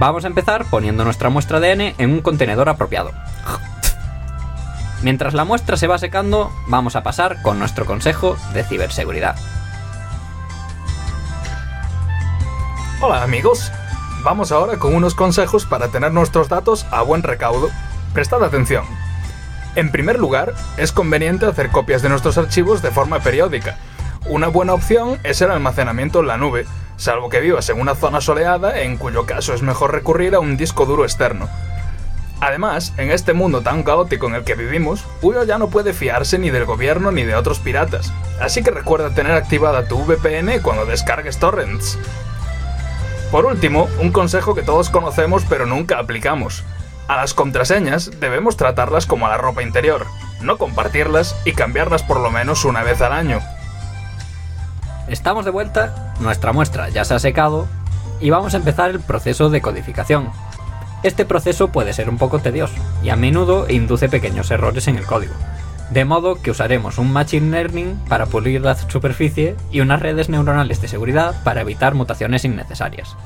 [0.00, 3.12] Vamos a empezar poniendo nuestra muestra ADN en un contenedor apropiado.
[5.02, 9.36] Mientras la muestra se va secando, vamos a pasar con nuestro consejo de ciberseguridad.
[13.00, 13.70] Hola amigos,
[14.24, 17.70] vamos ahora con unos consejos para tener nuestros datos a buen recaudo.
[18.12, 18.84] Prestad atención.
[19.76, 23.76] En primer lugar, es conveniente hacer copias de nuestros archivos de forma periódica.
[24.26, 28.20] Una buena opción es el almacenamiento en la nube, salvo que vivas en una zona
[28.20, 31.48] soleada, en cuyo caso es mejor recurrir a un disco duro externo.
[32.40, 36.38] Además, en este mundo tan caótico en el que vivimos, uno ya no puede fiarse
[36.38, 38.12] ni del gobierno ni de otros piratas.
[38.40, 41.98] Así que recuerda tener activada tu VPN cuando descargues torrents.
[43.32, 46.64] Por último, un consejo que todos conocemos pero nunca aplicamos.
[47.08, 50.06] A las contraseñas debemos tratarlas como a la ropa interior,
[50.40, 53.40] no compartirlas y cambiarlas por lo menos una vez al año.
[55.08, 57.66] Estamos de vuelta, nuestra muestra ya se ha secado
[58.20, 60.30] y vamos a empezar el proceso de codificación.
[61.02, 65.06] Este proceso puede ser un poco tedioso y a menudo induce pequeños errores en el
[65.06, 65.34] código.
[65.90, 70.80] De modo que usaremos un Machine Learning para pulir la superficie y unas redes neuronales
[70.80, 73.16] de seguridad para evitar mutaciones innecesarias.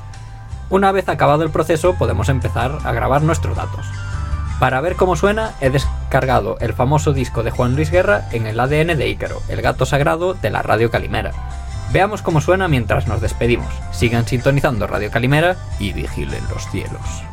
[0.69, 3.85] Una vez acabado el proceso podemos empezar a grabar nuestros datos.
[4.59, 8.59] Para ver cómo suena he descargado el famoso disco de Juan Luis Guerra en el
[8.59, 11.31] ADN de Ícaro, el gato sagrado de la Radio Calimera.
[11.91, 13.73] Veamos cómo suena mientras nos despedimos.
[13.91, 17.23] Sigan sintonizando Radio Calimera y vigilen los cielos.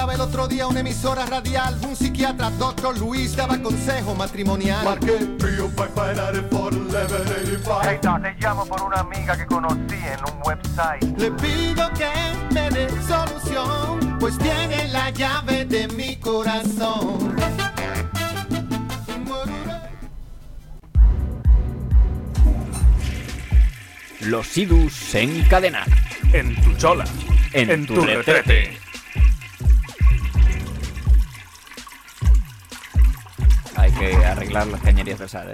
[0.00, 1.78] Escuchaba el otro día una emisora radial.
[1.86, 4.82] Un psiquiatra, doctor Luis, daba consejo matrimonial.
[4.84, 7.80] Marqué Trio Five Five Nine for 1185.
[7.82, 11.18] Hey, Doc, te llamo por una amiga que conocí en un website.
[11.18, 12.08] Le pido que
[12.54, 17.36] me dé solución, pues tiene la llave de mi corazón.
[24.20, 25.88] Los idus se encadenan.
[26.32, 27.04] En tu chola.
[27.52, 28.32] En, En tu, tu retrete.
[28.32, 28.79] retrete.
[34.40, 35.52] Arreglar las cañerías del ¿eh?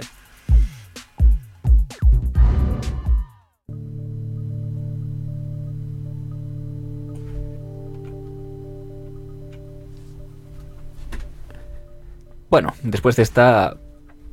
[12.49, 13.77] Bueno, después de esta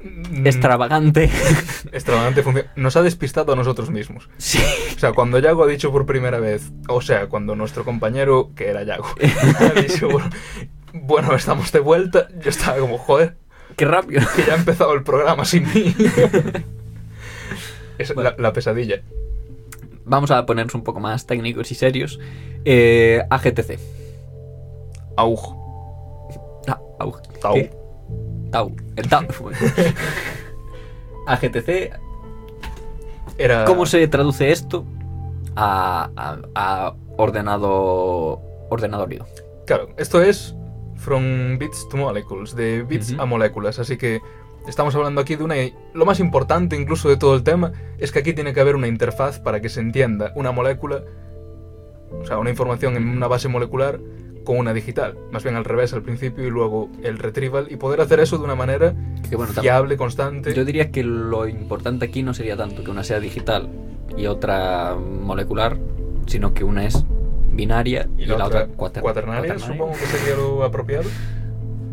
[0.05, 1.31] Mm, extravagante...
[1.93, 2.67] Extravagante función.
[2.77, 4.29] Nos ha despistado a nosotros mismos.
[4.37, 4.61] sí.
[4.95, 8.69] O sea, cuando Yago ha dicho por primera vez, o sea, cuando nuestro compañero, que
[8.69, 9.07] era Yago,
[9.61, 10.09] ha dicho,
[10.93, 13.37] bueno, estamos de vuelta, yo estaba como, joder,
[13.77, 14.23] Qué rápido.
[14.37, 15.95] que ya ha empezado el programa sin mí.
[17.99, 19.03] es la, la pesadilla.
[20.05, 22.21] Vamos a ponernos un poco más técnicos y serios.
[22.65, 23.79] Eh, AGTC.
[25.17, 25.55] Auj.
[26.69, 27.17] Ah, au.
[27.41, 27.55] Tau.
[27.55, 27.71] ¿Qué?
[28.51, 28.75] Tau.
[28.97, 29.27] El Tau.
[31.27, 31.93] AGTC.
[33.39, 33.65] Era...
[33.65, 34.85] ¿Cómo se traduce esto
[35.57, 39.27] a, a, a ordenado ordenador lío?
[39.67, 40.55] Claro, esto es
[41.05, 43.21] From Bits to Molecules, de bits Ujú.
[43.23, 44.21] a moléculas, así que
[44.67, 45.55] estamos hablando aquí de una...
[45.93, 48.89] Lo más importante incluso de todo el tema es que aquí tiene que haber una
[48.89, 51.05] interfaz para que se entienda una molécula,
[52.11, 54.01] o sea, una información en una base molecular
[54.45, 58.01] con una digital, más bien al revés al principio y luego el retrieval, y poder
[58.01, 58.95] hacer eso de una manera
[59.29, 60.55] Que bueno, fiable, constante.
[60.55, 63.71] Yo diría que lo importante aquí no sería tanto que una sea digital
[64.17, 65.79] y otra molecular,
[66.27, 67.05] sino que una es
[67.55, 69.59] binaria y, y la, otra, cuater- cuaternaria, cuaternaria.
[69.59, 71.05] supongo que sería lo apropiado.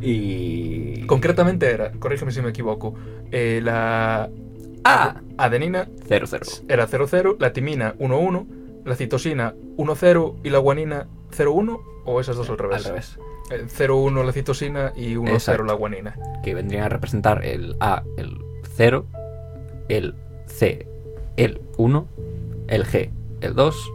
[0.02, 1.06] Y.
[1.06, 2.95] Concretamente era, corrígeme si me equivoco,
[3.32, 4.30] eh, la
[4.84, 6.43] Ah, adenina 0, 0.
[6.67, 8.45] era 00, la timina 11,
[8.86, 10.04] la citosina 10
[10.43, 12.78] y la guanina 01, o esas dos al revés.
[12.78, 13.19] Al revés.
[13.52, 15.63] Eh, 01 la citosina y 10 Exacto.
[15.65, 16.15] la guanina.
[16.43, 18.39] Que vendrían a representar el A, el
[18.76, 19.06] 0,
[19.88, 20.15] el
[20.47, 20.88] C,
[21.38, 22.08] el 1,
[22.67, 23.91] el G, el 2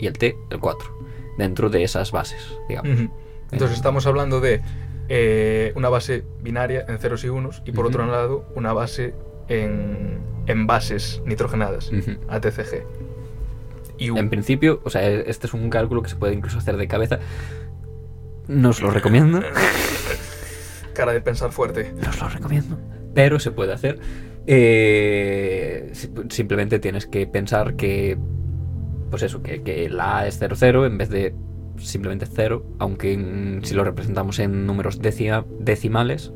[0.00, 0.95] y el T, el 4.
[1.38, 2.92] Dentro de esas bases, digamos.
[3.00, 3.10] Ujú.
[3.52, 4.62] Entonces estamos hablando de
[5.08, 9.14] eh, una base binaria en ceros y unos y por otro lado una base
[9.48, 11.90] en, en bases nitrogenadas.
[12.28, 12.82] ATCG.
[13.98, 16.76] Y un- En principio, o sea, este es un cálculo que se puede incluso hacer
[16.76, 17.18] de cabeza.
[18.48, 19.40] No os lo recomiendo.
[20.94, 21.92] cara de pensar fuerte.
[22.02, 22.78] No os lo recomiendo.
[23.14, 23.98] Pero se puede hacer.
[24.46, 28.18] Eh, si- simplemente tienes que pensar que.
[29.10, 31.34] Pues eso, que, que la A es 00 en vez de
[31.78, 32.64] simplemente 0.
[32.78, 36.32] Aunque si lo representamos en números decia- decimales,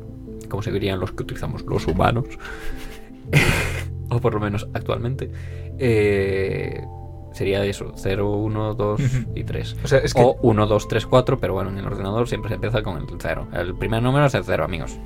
[0.49, 2.25] como se dirían los que utilizamos los humanos,
[4.09, 5.31] o por lo menos actualmente,
[5.79, 6.81] eh,
[7.33, 9.31] sería eso: 0, 1, 2 Ujú.
[9.35, 9.77] y 3.
[9.83, 12.49] O sea, es que O 1, 2, 3, 4, pero bueno, en el ordenador siempre
[12.49, 13.47] se empieza con el 0.
[13.53, 14.97] El primer número es el 0, amigos.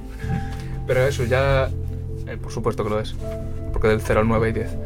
[0.88, 1.70] Pero eso ya.
[2.28, 3.16] eh, por supuesto que lo es.
[3.74, 4.78] Porque del 0 al 9 hay 10.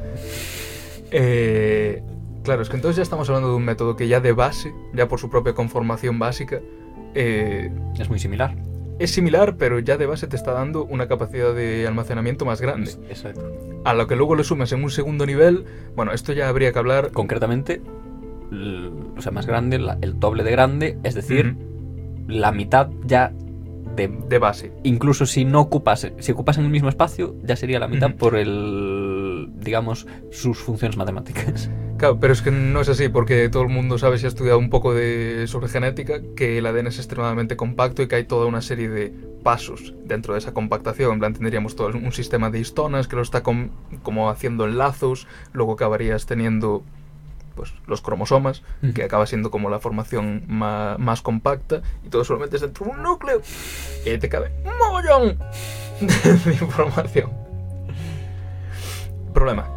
[1.11, 2.03] Eh,
[2.43, 5.07] claro, es que entonces ya estamos hablando de un método que ya de base, ya
[5.07, 6.59] por su propia conformación básica,
[7.15, 8.55] eh, Es muy similar.
[8.99, 12.91] es similar, pero ya de base te está dando una capacidad de almacenamiento más grande.
[13.09, 13.41] Exacto.
[13.85, 16.79] A lo que luego le sumas en un segundo nivel, bueno, esto ya habría que
[16.79, 17.11] hablar.
[17.11, 17.81] Concretamente,
[19.17, 21.55] o sea, más grande, la- el doble de grande, es decir,
[22.27, 23.31] la mitad ya
[23.95, 24.07] de...
[24.07, 24.71] de base.
[24.83, 29.49] Incluso si no ocupase, si ocupasen el mismo espacio, ya sería la mitad por el,
[29.55, 31.69] digamos, sus funciones matemáticas.
[31.99, 34.57] Claro, pero es que no es así, porque todo el mundo sabe, si ha estudiado
[34.57, 38.45] un poco de, sobre genética, que el ADN es extremadamente compacto y que hay toda
[38.45, 41.11] una serie de pasos dentro de esa compactación.
[41.13, 43.69] En plan, tendríamos todo un sistema de histonas que lo está com-
[44.01, 46.83] como haciendo enlazos, luego acabarías teniendo
[47.55, 48.63] pues los cromosomas,
[48.95, 52.91] que acaba siendo como la formación ma- más compacta, y todo solamente es dentro de
[52.93, 53.41] un núcleo.
[54.05, 55.37] Y ahí te cabe un mogollón
[56.45, 57.31] de información.
[59.33, 59.67] Problema.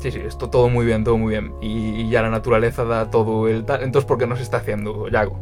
[0.00, 1.52] Sí, sí, esto todo muy bien, todo muy bien.
[1.60, 3.82] Y, y ya la naturaleza da todo el tal.
[3.82, 5.38] Entonces, ¿por qué no se está haciendo, Yago?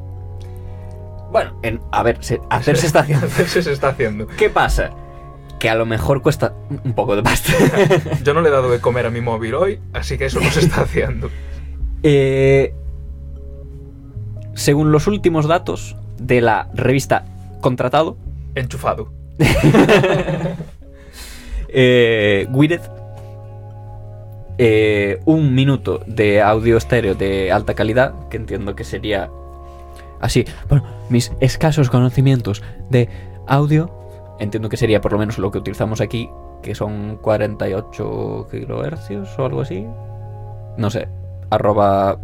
[1.31, 3.27] Bueno, en, a ver, se- hacerse está haciendo.
[3.29, 4.27] Hacerse se está haciendo.
[4.27, 4.90] ¿Qué pasa?
[5.61, 7.53] Que a lo mejor cuesta un poco de pasta.
[8.25, 10.51] Yo no le he dado de comer a mi móvil hoy, así que eso no
[10.51, 11.29] se está haciendo.
[12.05, 12.75] Eh,
[14.55, 17.25] según los últimos datos de la revista
[17.61, 18.16] Contratado,
[18.55, 19.12] Enchufado.
[21.68, 22.47] eh,
[24.59, 29.31] eh, un minuto de audio estéreo de alta calidad, que entiendo que sería
[30.21, 30.44] así.
[30.68, 33.09] Bueno, mis escasos conocimientos de
[33.47, 33.90] audio,
[34.40, 36.29] entiendo que sería por lo menos lo que utilizamos aquí,
[36.62, 39.87] que son 48 kilohercios o algo así.
[40.77, 41.09] No sé,
[41.51, 42.18] arroba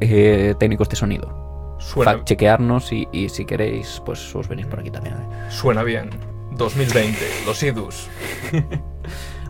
[0.00, 1.76] eh, técnicos de sonido.
[1.80, 5.16] Suena, chequearnos y, y si queréis, pues os venís por aquí también.
[5.16, 5.50] ¿eh?
[5.50, 6.10] suena bien.
[6.52, 8.08] 2020, los IDUS.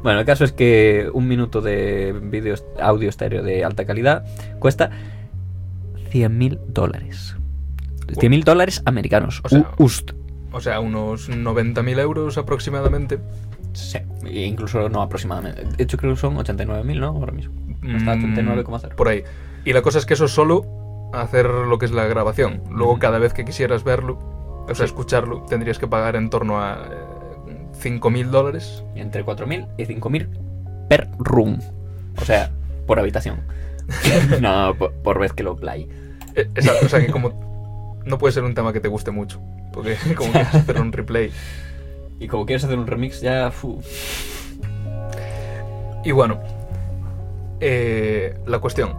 [0.02, 4.24] Bueno, el caso es que un minuto de vídeo audio estéreo de alta calidad
[4.58, 4.90] cuesta
[6.12, 7.36] 100.000 dólares.
[8.08, 9.40] 100.000 dólares americanos.
[9.44, 10.12] O sea, UST.
[10.52, 13.18] O sea, unos 90.000 euros aproximadamente.
[13.72, 13.98] Sí,
[14.30, 15.64] incluso no aproximadamente.
[15.64, 17.06] De hecho, creo que son 89.000, ¿no?
[17.08, 17.54] Ahora mismo.
[17.82, 18.94] Está Mm, 39,0.
[18.96, 19.22] Por ahí.
[19.64, 20.66] Y la cosa es que eso es solo
[21.14, 22.62] hacer lo que es la grabación.
[22.70, 24.84] Luego, cada vez que quisieras verlo, o sea, Sí.
[24.84, 26.86] escucharlo, tendrías que pagar en torno a
[27.72, 28.85] 5.000 dólares.
[28.94, 31.58] Entre 4.000 y 5.000 per room.
[32.20, 32.50] O sea,
[32.87, 33.40] por habitación.
[34.40, 35.88] no, por, por vez que lo play.
[36.35, 39.40] Eh, Exacto, o sea que como no puede ser un tema que te guste mucho,
[39.72, 41.30] porque como quieres hacer un replay.
[42.18, 43.50] Y como quieres hacer un remix, ya.
[43.50, 43.80] fu.
[46.04, 46.40] Y bueno,
[47.61, 48.94] eh, la cuestión,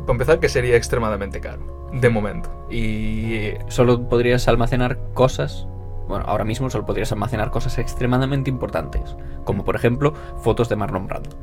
[0.00, 2.50] para empezar, que sería extremadamente caro, de momento.
[2.70, 5.66] Y Solo podrías almacenar cosas
[6.08, 9.02] bueno, ahora mismo solo podrías almacenar cosas extremadamente importantes,
[9.44, 11.30] como por ejemplo fotos de Marlon Brando.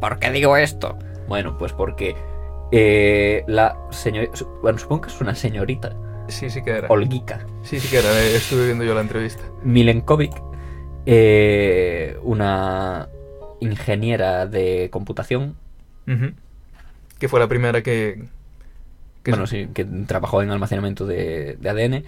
[0.00, 0.98] ¿Por qué digo esto?
[1.28, 2.16] Bueno, pues porque
[2.72, 5.92] eh, la señorita, bueno, supongo que es una señorita,
[6.28, 6.86] Sí, sí que era.
[6.88, 8.08] Olguica Sí, sí que era.
[8.22, 9.42] eh, Estuve viendo yo la entrevista.
[9.64, 10.32] Milenkovic,
[11.04, 13.08] eh, una
[13.58, 15.56] ingeniera de computación.
[17.18, 18.28] Que fue la primera que.
[19.22, 22.04] Que bueno, sí, que trabajó en almacenamiento de, de ADN,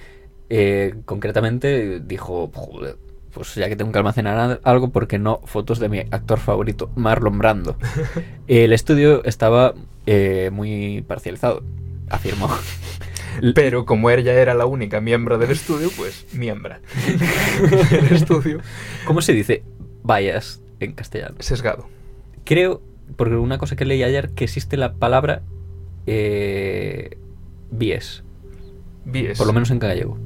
[0.51, 2.97] eh, concretamente dijo, "Joder,
[3.33, 6.91] pues ya que tengo que almacenar algo, ¿por qué no fotos de mi actor favorito,
[6.97, 7.77] Marlon Brando?
[8.47, 9.75] El estudio estaba
[10.07, 11.63] eh, muy parcializado,
[12.11, 12.51] afirmó.
[13.55, 16.81] Pero como ella era la única miembro del estudio, pues miembra.
[17.93, 18.61] el estudio
[19.07, 19.63] ¿Cómo se dice
[20.05, 21.37] bias en castellano?
[21.39, 21.89] sesgado.
[22.45, 22.83] Creo,
[23.17, 25.43] porque una cosa que leí ayer, que existe la palabra
[26.07, 27.17] eh,
[27.71, 28.23] Bies.
[29.39, 30.19] por lo menos en gallego.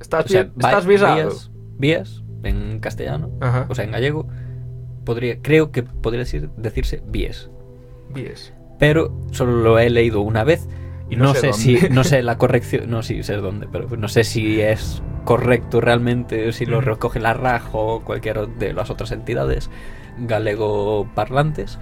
[0.00, 1.14] Estás, O sea, estás bi- visado.
[1.16, 3.66] vías, vías en castellano, Ajá.
[3.68, 4.26] o sea, en gallego,
[5.04, 7.48] podría, creo que podría decir, decirse bies.
[8.12, 8.52] Bies.
[8.78, 10.68] Pero solo lo he leído una vez
[11.08, 14.08] y no, no sé si, no sé la corrección, no, sí sé dónde, pero no
[14.08, 16.86] sé si es correcto realmente, si lo Ujú.
[16.86, 19.70] recoge la RAJ o cualquiera de las otras entidades
[20.18, 21.78] galego parlantes.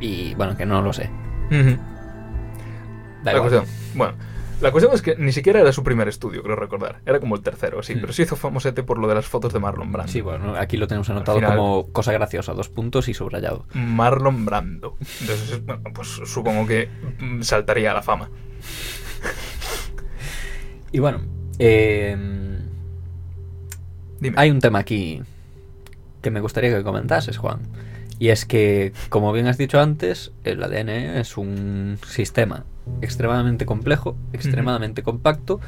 [0.00, 1.10] Y bueno, que no lo sé.
[1.50, 3.50] Da la igual.
[3.50, 3.64] cuestión.
[3.94, 4.14] Bueno,
[4.60, 7.00] la cuestión es que ni siquiera era su primer estudio, creo recordar.
[7.06, 7.94] Era como el tercero, sí.
[7.94, 8.00] Mm.
[8.00, 10.10] Pero se hizo famosete por lo de las fotos de Marlon Brando.
[10.12, 13.66] Sí, bueno, aquí lo tenemos anotado final- como cosa graciosa, dos puntos y subrayado.
[13.74, 14.96] Marlon Brando.
[15.20, 16.88] Entonces, bueno, pues supongo que
[17.20, 18.30] mm, saltaría a la fama.
[20.92, 21.20] Y bueno,
[21.58, 22.16] eh,
[24.18, 24.34] Dime.
[24.38, 25.22] hay un tema aquí
[26.22, 27.60] que me gustaría que comentases, Juan.
[28.20, 32.64] Y es que, como bien has dicho antes, el ADN es un sistema
[33.02, 35.58] extremadamente complejo, extremadamente compacto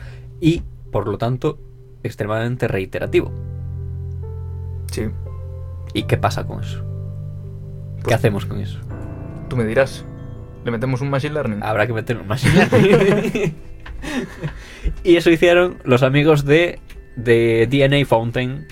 [0.40, 0.62] y,
[0.92, 1.58] por lo tanto,
[2.04, 3.32] extremadamente reiterativo.
[4.90, 5.06] Sí.
[5.94, 6.84] ¿Y qué pasa con eso?
[7.98, 8.78] ¿Qué Pues- hacemos con eso?
[9.48, 10.04] Tú me dirás.
[10.64, 11.62] ¿Le metemos un Machine Learning?
[11.62, 13.54] Habrá que meter un machine learning.
[15.04, 16.78] y eso hicieron los amigos de,
[17.16, 18.66] de DNA Fountain.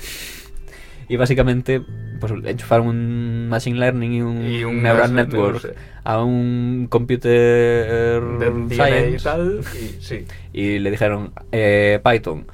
[1.09, 1.83] Y básicamente,
[2.21, 8.51] pues enchufaron un machine learning y un, Y un neural network a un computer de
[8.51, 9.61] DNA y science tal.
[9.75, 10.27] Y, sí.
[10.53, 12.47] y le dijeron eh, Python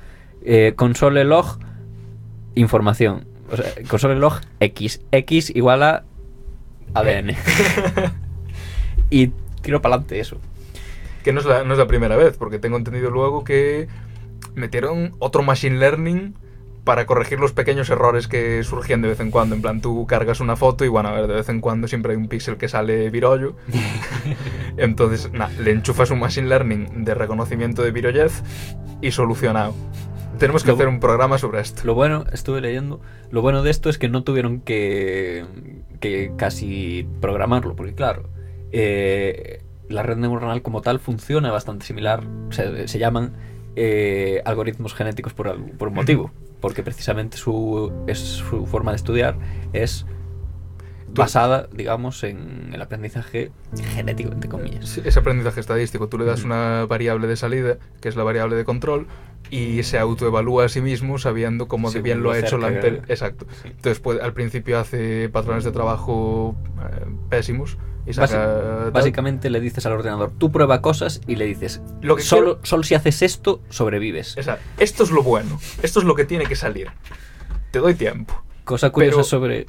[0.42, 1.58] eh, console log
[2.54, 6.04] información o sea console log x x igual a
[6.94, 7.32] ADN
[9.10, 10.38] y tiro para adelante eso
[11.24, 13.88] Que no es, la, no es la primera vez, porque tengo entendido luego que
[14.54, 16.34] metieron otro Machine Learning
[16.86, 19.54] para corregir los pequeños errores que surgían de vez en cuando.
[19.56, 22.12] En plan, tú cargas una foto y bueno, a ver, de vez en cuando siempre
[22.12, 23.56] hay un píxel que sale virollo.
[24.76, 28.42] Entonces, le enchufas un Machine Learning de reconocimiento de virollez
[29.00, 29.74] y solucionado.
[30.38, 31.82] Tenemos que Lo- hacer un programa sobre esto.
[31.84, 35.44] lo bueno estuve leyendo lo bueno de esto es que no tuvieron que
[35.98, 38.28] que casi programarlo porque claro
[38.70, 43.32] eh, la red neuronal como tal funciona bastante similar se, se llaman
[43.76, 49.38] eh, algoritmos genéticos por, por un motivo porque precisamente su, es, su forma de estudiar
[49.72, 50.06] es
[51.16, 53.50] basada, digamos, en el aprendizaje
[53.94, 54.88] genético, entre comillas.
[54.88, 58.56] Sí, ese aprendizaje estadístico, tú le das una variable de salida, que es la variable
[58.56, 59.06] de control,
[59.50, 63.04] y se autoevalúa a sí mismo sabiendo cómo de bien lo ha hecho la anterior.
[63.08, 63.46] Exacto.
[63.62, 63.68] Sí.
[63.68, 68.90] Entonces, pues, al principio hace patrones de trabajo eh, pésimos y saca.
[68.92, 72.66] básicamente le dices al ordenador, tú prueba cosas y le dices, Lo que solo, quiero-
[72.66, 74.36] solo si haces esto, sobrevives.
[74.36, 76.88] Esa- esto es lo bueno, esto es lo que tiene que salir.
[77.70, 78.42] Te doy tiempo.
[78.64, 79.66] Cosa curiosa Pero- sobre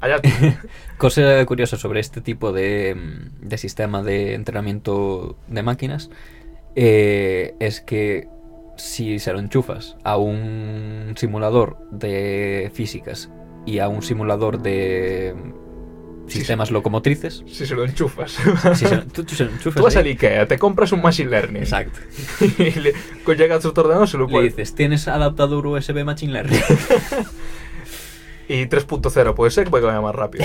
[0.00, 0.20] Allá
[0.98, 6.10] cosa curiosa sobre este tipo de, mm, de sistema de entrenamiento de máquinas
[6.74, 8.28] eh, es que
[8.76, 13.30] si se lo enchufas a un simulador de físicas
[13.66, 18.38] y a un simulador de mm, sistemas locomotrices, si se lo enchufas.
[18.74, 21.28] si se, tú, tú se lo enchufas Tú vas al Ikea, te compras un Machine
[21.28, 21.62] Learning.
[21.62, 21.98] Exacto.
[22.58, 22.94] y le,
[23.24, 24.56] con llega a tu ordenador se lo Le puedes.
[24.56, 26.60] dices, ¿tienes adaptador USB Machine Learning?
[28.52, 30.44] Y 3.0 puede ser porque vaya más rápido.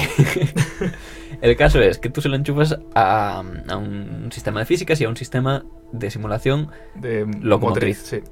[1.41, 5.06] El caso es que tú se lo enchufas a, a un sistema de físicas y
[5.06, 8.01] a un sistema de simulación De Locomotriz.
[8.03, 8.32] motriz, sí.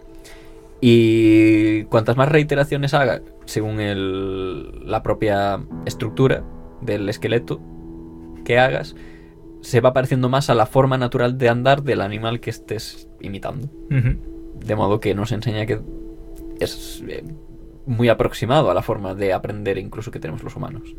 [0.82, 6.44] y cuantas más reiteraciones haga según el- la propia estructura
[6.82, 7.60] del esqueleto
[8.46, 8.96] que hagas,
[9.62, 13.70] se va pareciendo más a la forma natural de andar del animal que estés imitando.
[13.90, 15.80] De modo que nos enseña que
[16.60, 17.24] es eh,
[17.86, 20.96] muy aproximado a la forma de aprender incluso que tenemos los humanos.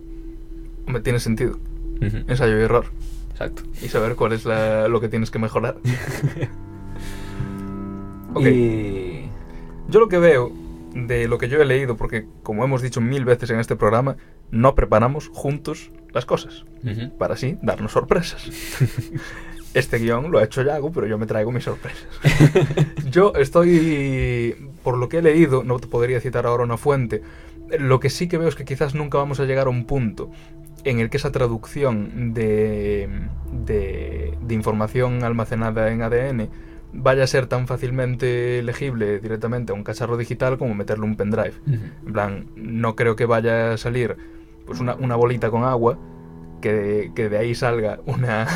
[0.87, 1.59] Hombre, tiene sentido.
[2.01, 2.87] Ensayo y error.
[3.31, 3.63] Exacto.
[3.83, 5.77] Y saber cuál es la- lo que tienes que mejorar.
[8.35, 8.47] Ok.
[8.47, 9.29] Y...
[9.89, 10.51] Yo lo que veo
[10.95, 14.17] de lo que yo he leído, porque como hemos dicho mil veces en este programa,
[14.51, 16.65] no preparamos juntos las cosas,
[17.19, 18.45] para así darnos sorpresas.
[19.75, 22.07] Este guion lo ha hecho Yago, pero yo me traigo mis sorpresas.
[23.11, 27.23] Yo estoy, por lo que he leído, no te podría citar ahora una fuente,
[27.79, 30.31] lo que sí que veo es que quizás nunca vamos a llegar a un punto
[30.85, 33.09] en el que esa traducción de,
[33.53, 36.49] de, de información almacenada en ADN
[36.93, 41.55] vaya a ser tan fácilmente legible directamente a un cacharro digital como meterle un pendrive.
[41.67, 44.17] En plan, no creo que vaya a salir
[44.67, 45.99] pues una, una bolita con agua
[46.61, 48.47] que de, que de ahí salga una,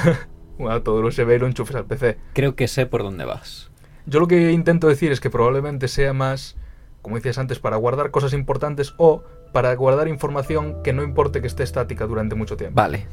[0.58, 2.18] un auto USB y lo enchufes al PC.
[2.34, 3.70] Creo que sé por dónde vas.
[4.06, 6.56] Yo lo que intento decir es que probablemente sea más,
[7.02, 11.46] como decías antes, para guardar cosas importantes o para guardar información que no importe que
[11.46, 12.74] esté estática durante mucho tiempo.
[12.76, 13.06] Vale.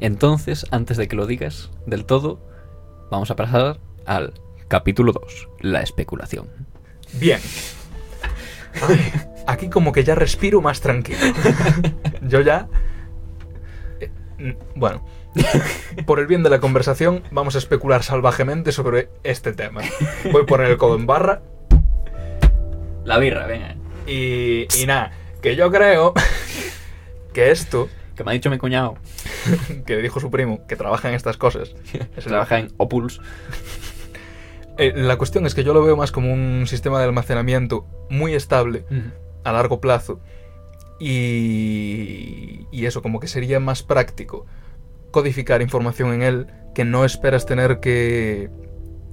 [0.00, 2.40] Entonces, antes de que lo digas del todo,
[3.10, 4.34] vamos a pasar al
[4.68, 6.48] capítulo 2, la especulación.
[7.14, 7.40] Bien.
[8.88, 9.12] Ay,
[9.46, 11.18] aquí como que ya respiro más tranquilo.
[12.22, 12.68] Yo ya...
[14.00, 15.04] eh, Bueno,
[16.06, 19.82] por el bien de la conversación, vamos a especular salvajemente sobre este tema.
[20.32, 21.42] Voy a poner el codo en barra
[23.04, 23.76] La birra, venga.
[24.06, 26.12] y, y nada, que yo creo
[27.32, 28.96] que esto, Que me ha dicho mi cuñado,
[29.86, 31.74] que le dijo su primo, que trabaja en estas cosas,
[32.16, 33.20] es trabaja en Opuls.
[34.78, 38.34] Eh, la cuestión es que yo lo veo más como un sistema de almacenamiento muy
[38.34, 38.84] estable
[39.44, 40.20] a largo plazo
[40.98, 44.46] y, y eso como que sería más práctico
[45.10, 48.50] codificar información en él que no esperas tener que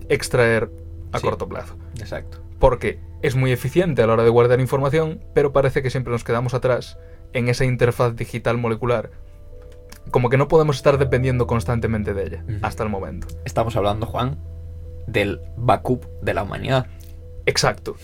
[0.10, 0.70] extraer
[1.12, 1.26] a Sí.
[1.26, 1.76] corto plazo.
[2.00, 2.40] Exacto.
[2.60, 6.24] Porque es muy eficiente a la hora de guardar información, pero parece que siempre nos
[6.24, 6.98] quedamos atrás
[7.34, 9.12] en esa interfaz digital molecular.
[10.12, 13.28] Como que no podemos estar dependiendo constantemente de ella hasta el momento.
[13.46, 14.38] Estamos hablando, Juan,
[15.08, 16.88] del backup de la humanidad.
[17.46, 17.96] Exacto.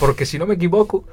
[0.00, 1.04] Porque si no me equivoco,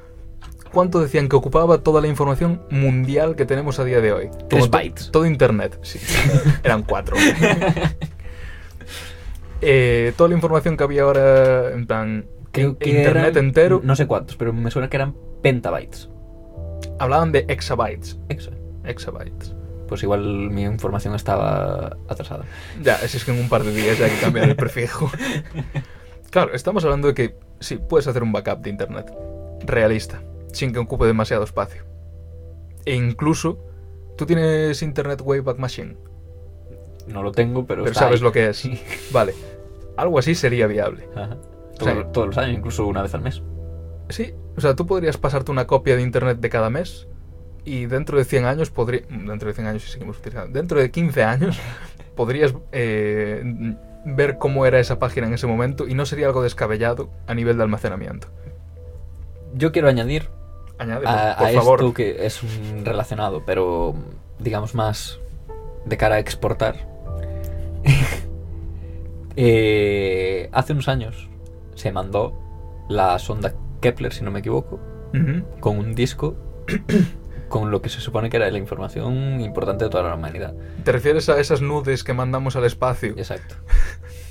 [0.74, 4.28] ¿cuánto decían que ocupaba toda la información mundial que tenemos a día de hoy?
[4.50, 5.10] Tres Como to- bytes.
[5.10, 5.78] Todo Internet.
[5.82, 5.98] Sí.
[6.62, 7.16] Eran cuatro.
[9.66, 13.96] Eh, toda la información que había ahora, en plan, Creo que Internet eran- entero, No
[13.96, 16.10] sé cuántos, pero me suena que eran pentabytes.
[16.98, 18.18] hablaban de exabytes.
[18.84, 19.54] Exabytes.
[19.88, 22.44] Pues igual mi información estaba atrasada.
[22.82, 25.10] Ya, si es que en un par de días ya hay que cambiar el prefijo.
[26.30, 29.06] Claro, estamos hablando de que sí, puedes hacer un backup de Internet.
[29.64, 30.20] Realista.
[30.54, 31.82] Sin que ocupe demasiado espacio.
[32.84, 33.58] E incluso,
[34.16, 35.96] tú tienes Internet Wayback Machine.
[37.08, 38.24] No lo tengo, pero, Pero está sabes ahí.
[38.24, 38.56] lo que es.
[38.56, 38.80] Sí.
[39.12, 39.34] Vale.
[39.96, 41.08] Algo así sería viable.
[41.14, 41.36] Ajá.
[41.80, 43.42] O sea, Todo- todos los años, incluso una vez al mes.
[44.08, 47.08] Sí, o sea, tú podrías pasarte una copia de internet de cada mes
[47.64, 49.00] y dentro de 100 años podría...
[49.08, 50.52] Dentro de 100 años si seguimos utilizando.
[50.52, 51.58] Dentro de 15 años
[52.14, 53.42] podrías eh,
[54.04, 57.56] ver cómo era esa página en ese momento y no sería algo descabellado a nivel
[57.56, 58.28] de almacenamiento.
[59.54, 60.28] Yo quiero añadir
[60.78, 61.80] Añade, a, por a favor.
[61.80, 63.94] esto que es un relacionado, pero
[64.38, 65.18] digamos más
[65.84, 66.76] de cara a exportar.
[69.36, 71.28] Eh, hace unos años
[71.74, 72.38] se mandó
[72.88, 74.78] la sonda Kepler, si no me equivoco,
[75.12, 75.42] Ujú.
[75.58, 76.36] con un disco
[77.48, 80.54] con lo que se supone que era la información importante de toda la humanidad.
[80.84, 83.56] ¿Te refieres a esas nudes que mandamos al espacio Exacto.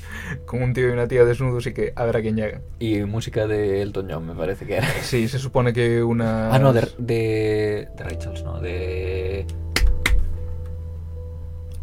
[0.46, 2.62] con un tío y una tía desnudos y que a ver a quién llega?
[2.80, 4.88] Y música de Elton John, me parece que era.
[5.02, 6.54] Sí, se supone que una...
[6.54, 9.46] Ah, no, de, de, Charles, no, de...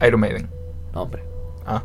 [0.06, 0.48] Iron Maiden.
[0.92, 1.22] No, hombre,
[1.66, 1.84] Ah.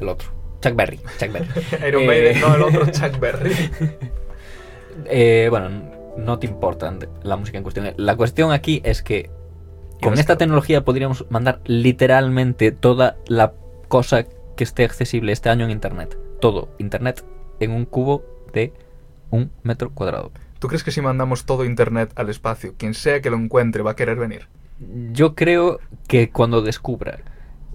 [0.00, 0.28] el otro.
[0.60, 1.00] Chuck Berry.
[1.18, 1.48] Chuck Berry.
[1.88, 3.52] Iron Eh, Maiden, no, el otro Chuck Berry.
[5.06, 5.70] Eh, bueno,
[6.18, 7.94] no te importa la música en cuestión.
[7.96, 9.30] La cuestión aquí es que
[10.02, 13.54] con esta tecnología podríamos mandar literalmente toda la
[13.88, 14.26] cosa
[14.56, 16.18] que esté accesible este año en Internet.
[16.40, 17.24] Todo, Internet
[17.60, 18.72] en un cubo de
[19.30, 20.32] un metro cuadrado.
[20.58, 23.92] ¿Tú crees que si mandamos todo internet al espacio, quien sea que lo encuentre va
[23.92, 24.46] a querer venir?
[25.12, 27.18] Yo creo que cuando descubra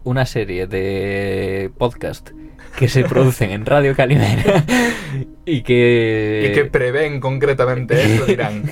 [0.04, 2.30] una serie de podcast
[2.78, 4.64] que se producen en Radio Calimera
[5.46, 6.50] y que...
[6.50, 8.64] y que prevén concretamente esto, dirán.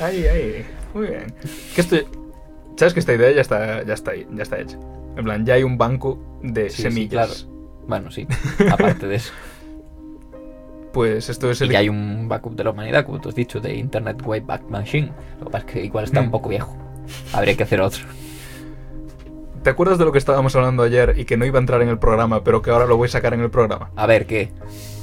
[0.00, 0.66] Ahí, ahí.
[0.92, 1.32] Muy bien.
[1.74, 1.96] Que esto,
[2.76, 4.78] ¿Sabes que esta idea ya está, ya está ahí, ya está hecha?
[5.16, 7.46] En plan, ya hay un banco de Sí, sí, semillas.
[7.88, 8.26] Bueno, sí,
[8.70, 9.32] aparte de eso.
[10.92, 11.70] Pues esto es Y el.
[11.70, 15.12] que hay un backup de la humanidad, como tú has dicho, de Internet Wayback Machine.
[15.40, 16.24] Lo que pasa es que igual está Mm.
[16.24, 16.74] un poco viejo.
[17.34, 18.04] Habría que hacer otro.
[19.62, 21.88] ¿Te acuerdas de lo que estábamos hablando ayer y que no iba a entrar en
[21.90, 23.90] el programa, pero que ahora lo voy a sacar en el programa?
[23.94, 24.52] A ver, ¿qué?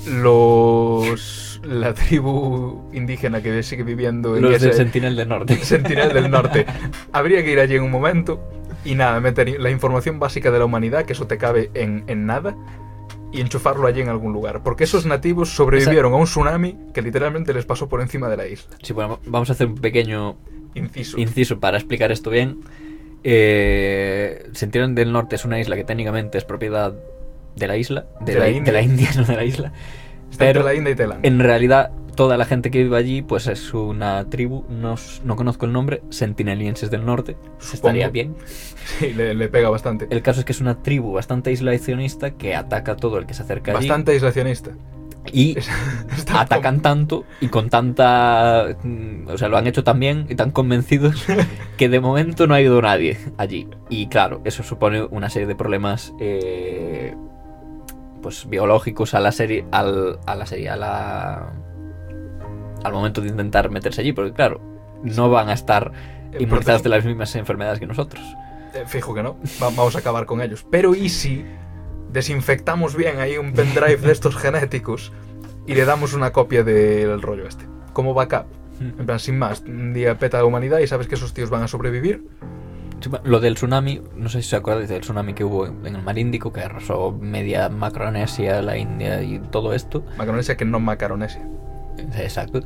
[0.07, 1.61] Los.
[1.64, 5.55] La tribu indígena que sigue viviendo en Los del Sentinel del Norte.
[5.57, 6.66] Sentinel del Norte.
[7.14, 8.41] Habría que ir allí en un momento
[8.86, 12.25] y nada, meter la información básica de la humanidad, que eso te cabe en, en
[12.25, 12.55] nada,
[13.31, 14.61] y enchufarlo allí en algún lugar.
[14.63, 18.47] Porque esos nativos sobrevivieron a un tsunami que literalmente les pasó por encima de la
[18.47, 18.75] isla.
[18.81, 20.36] Sí, bueno, vamos a hacer un pequeño
[20.75, 21.17] Inciso.
[21.19, 22.59] inciso para explicar esto bien.
[23.23, 26.93] Eh, Sentinel del Norte es una isla que técnicamente es propiedad
[27.55, 28.73] de la isla, de, De la, la de India.
[28.73, 29.73] la India, no de la isla.
[30.34, 31.27] Está Pero entre la India y Tailandia.
[31.29, 35.65] en realidad toda la gente que vive allí pues es una tribu, no, no conozco
[35.65, 37.38] el nombre, sentinelienses del norte,
[37.73, 38.36] estaría bien.
[38.99, 40.07] Sí, le, le pega bastante.
[40.09, 43.34] El caso es que es una tribu bastante aislacionista que ataca a todo el que
[43.34, 43.88] se acerca allí.
[43.88, 44.71] Bastante aislacionista.
[45.31, 45.55] Y
[46.34, 48.75] atacan tanto y con tanta...
[48.84, 51.25] mm, O sea, lo han hecho tan bien y tan convencidos
[51.77, 53.67] que de momento no ha ido nadie allí.
[53.89, 57.15] Y claro, eso supone una serie de problemas eh,
[58.24, 61.53] pues biológicos a la serie, al, a la serie, a la...
[62.84, 64.59] al momento de intentar meterse allí, porque claro,
[65.03, 65.91] no van a estar
[66.32, 68.24] Eh, inmunizados de las mismas enfermedades que nosotros.
[68.74, 69.36] Eh, Fijo que no.
[69.61, 70.65] Va- vamos a acabar con ellos.
[70.71, 71.45] Pero ¿y si
[72.11, 75.11] desinfectamos bien ahí un pendrive de estos genéticos
[75.67, 77.65] y le damos una copia del rollo este?
[77.93, 78.45] Como backup.
[78.80, 81.61] En plan, sin más, un día peta la humanidad y sabes que esos tíos van
[81.61, 82.26] a sobrevivir.
[83.24, 86.18] Lo del tsunami, no sé si se acuerdan del tsunami que hubo en el mar
[86.18, 90.06] Índico, que arrasó media Macronesia, la India y todo esto.
[90.18, 91.47] Macaronesia que no Macaronesia.
[92.18, 92.62] Exacto.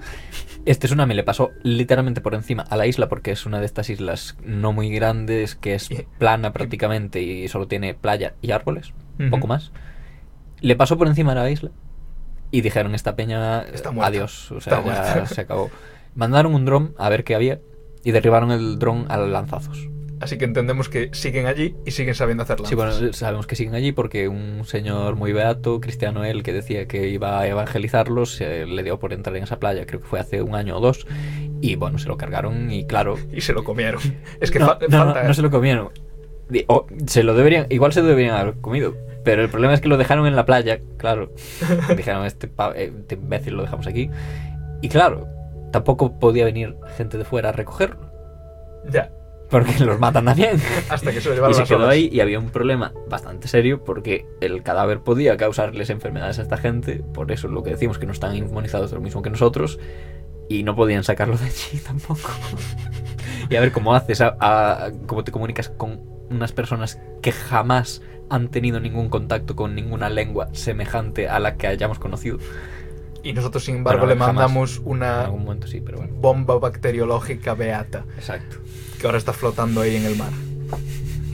[0.65, 3.89] Este tsunami le pasó literalmente por encima a la isla porque es una de estas
[3.89, 9.29] islas no muy grandes, que es plana prácticamente y solo tiene playa y árboles, Ujú.
[9.29, 9.71] poco más.
[10.59, 11.71] Le pasó por encima de la isla
[12.51, 15.69] y dijeron esta peña Está adiós, o sea, Está ya se acabó.
[16.15, 17.59] Mandaron un dron a ver qué había
[18.03, 19.89] y derribaron el dron a lanzazos.
[20.19, 22.67] Así que entendemos que siguen allí y siguen sabiendo hacerla.
[22.67, 26.87] Sí, bueno, sabemos que siguen allí porque un señor muy beato, cristiano él, que decía
[26.87, 30.19] que iba a evangelizarlos, se le dio por entrar en esa playa, creo que fue
[30.19, 31.05] hace un año o dos,
[31.61, 33.17] y bueno, se lo cargaron y claro...
[33.31, 34.01] Y se lo comieron.
[34.41, 35.27] Es que no, fa- no, no, falta...
[35.27, 35.89] no se lo comieron.
[36.67, 39.89] O se lo deberían, igual se lo deberían haber comido, pero el problema es que
[39.89, 41.31] lo dejaron en la playa, claro.
[41.95, 44.09] Dijeron, este, eh, este imbécil lo dejamos aquí.
[44.81, 45.27] Y claro,
[45.71, 48.09] tampoco podía venir gente de fuera a recogerlo,
[48.89, 49.11] Ya.
[49.49, 50.61] Porque los matan también.
[50.89, 53.83] Hasta que se lo Y llevaron se quedó ahí y había un problema bastante serio
[53.83, 58.05] porque el cadáver podía causarles enfermedades a esta gente, por eso lo que decimos que
[58.05, 59.79] no están inmunizados de lo mismo que nosotros
[60.49, 62.29] y no podían sacarlo de allí tampoco.
[63.49, 68.01] y a ver cómo haces, a, a- cómo te comunicas con unas personas que jamás
[68.29, 72.37] han tenido ningún contacto con ninguna lengua semejante a la que hayamos conocido.
[73.23, 76.13] Y nosotros, sin embargo, Bueno, le mandamos una momento sí, pero bueno.
[76.19, 78.57] bomba bacteriológica beata Exacto.
[78.99, 80.31] Que ahora está flotando ahí en el mar.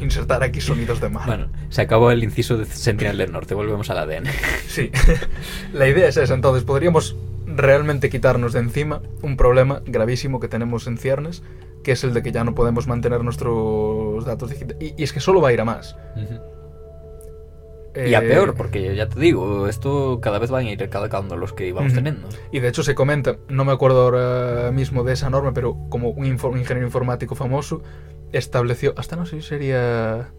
[0.02, 1.26] Insertar aquí sonidos de mar.
[1.26, 4.26] Bueno, se acabó el inciso de Sentinel del Norte, volvemos al ADN.
[4.68, 4.92] Sí.
[5.74, 6.34] La idea es esa.
[6.34, 11.44] Entonces, podríamos realmente quitarnos de encima un problema gravísimo que tenemos en ciernes,
[11.84, 14.78] que es el de que ya no podemos mantener nuestros datos digitales.
[14.82, 15.96] Y, y es que solo va a ir a más.
[16.16, 16.53] Ujú.
[17.96, 21.38] Y a Eh, peor, porque ya te digo, esto cada vez van a ir caducando
[21.38, 22.28] los que íbamos teniendo.
[22.52, 26.10] Y de hecho se comenta, no me acuerdo ahora mismo de esa norma, pero como
[26.10, 27.84] un, ingeniero informático famoso
[28.32, 30.32] estableció, hasta no sé si sería...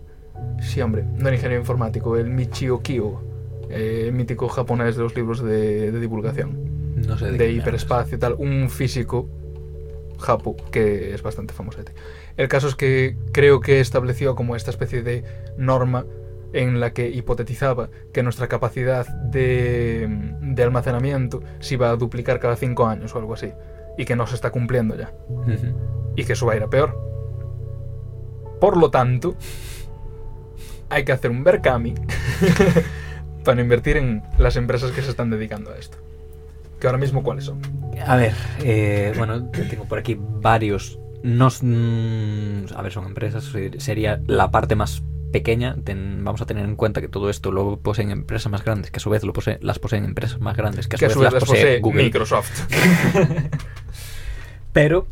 [0.61, 3.21] Sí, hombre, no era ingeniero informático, el Michio Kyo,
[3.71, 8.21] eh, mítico japonés de los libros de, de divulgación, No sé de, de, hiperespacio y
[8.21, 9.29] tal, un físico
[10.19, 11.93] japo que es bastante famosete.
[12.37, 15.23] El caso es que creo que estableció como esta especie de
[15.57, 16.05] norma
[16.55, 20.07] en la que hipotetizaba que nuestra capacidad de,
[20.41, 23.53] de almacenamiento se iba a duplicar cada cinco años o algo así.
[23.99, 25.13] Y que no se está cumpliendo ya.
[26.17, 26.99] Y que eso va a ir a peor.
[28.61, 29.35] Por lo tanto,
[30.89, 31.95] hay que hacer un Berkami
[33.45, 35.99] para invertir en las empresas que se están dedicando a esto.
[36.81, 37.61] Que ahora mismo, ¿cuáles son?
[38.07, 38.33] A ver,
[38.63, 40.99] eh, bueno, tengo por aquí varios.
[41.23, 43.45] Nos, mm, a ver, son empresas.
[43.45, 45.03] ser- Sería la parte más
[45.35, 45.77] pequeña.
[45.85, 48.97] Ten- vamos a tener en cuenta que todo esto lo poseen empresas más grandes, que
[48.99, 51.15] a su vez lo las poseen empresas más grandes, que a su Que a vez
[51.15, 52.03] su vez las posee posee Google.
[52.05, 52.51] Microsoft.
[54.73, 55.07] Pero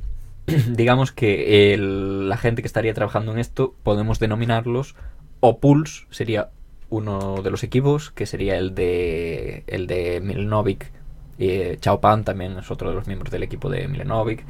[0.69, 4.95] digamos que el- la gente que estaría trabajando en esto podemos denominarlos
[5.41, 6.51] o pools sería
[6.91, 10.91] uno de los equipos que sería el de el de Milenovic
[11.39, 14.45] eh, Chao Pan también es otro de los miembros del equipo de Milenovic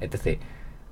[0.00, 0.38] etc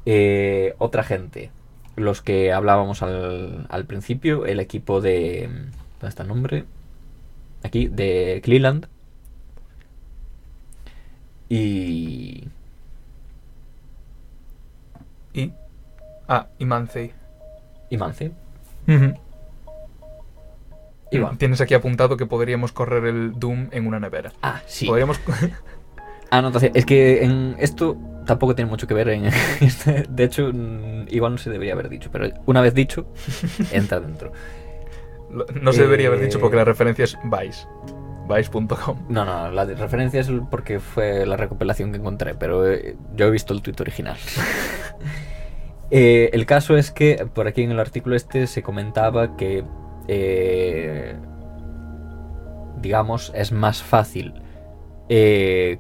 [0.04, 1.50] Eh, otra gente
[1.96, 6.64] los que hablábamos al, al principio el equipo de ¿dónde está el nombre?
[7.62, 8.86] aquí de Cleland
[11.48, 12.48] y
[15.32, 15.52] y.
[16.28, 17.12] Ah, y Mancey.
[17.90, 18.32] y Mance
[18.88, 19.14] Ujú.
[21.10, 21.36] y bueno.
[21.38, 24.32] Tienes aquí apuntado que podríamos correr el Doom en una nevera.
[24.42, 24.86] Ah, sí.
[24.86, 25.20] Podríamos.
[26.30, 26.72] Anotación.
[26.74, 27.96] Es que en esto
[28.26, 29.26] tampoco tiene mucho que ver en
[29.60, 33.06] este- De hecho, mm, igual no se debería haber dicho, pero una vez dicho,
[33.72, 34.32] entra dentro.
[35.60, 37.66] No se debería haber Eh, dicho porque la referencia es Vice.
[38.28, 39.06] Vice.com.
[39.08, 43.30] No, no, la referencia es porque fue la recopilación que encontré, pero eh, yo he
[43.30, 44.16] visto el tuit original.
[45.92, 49.62] Eh, el caso es que por aquí en el artículo este se comentaba que,
[50.08, 51.14] eh,
[52.82, 54.34] digamos, es más fácil
[55.08, 55.78] eh,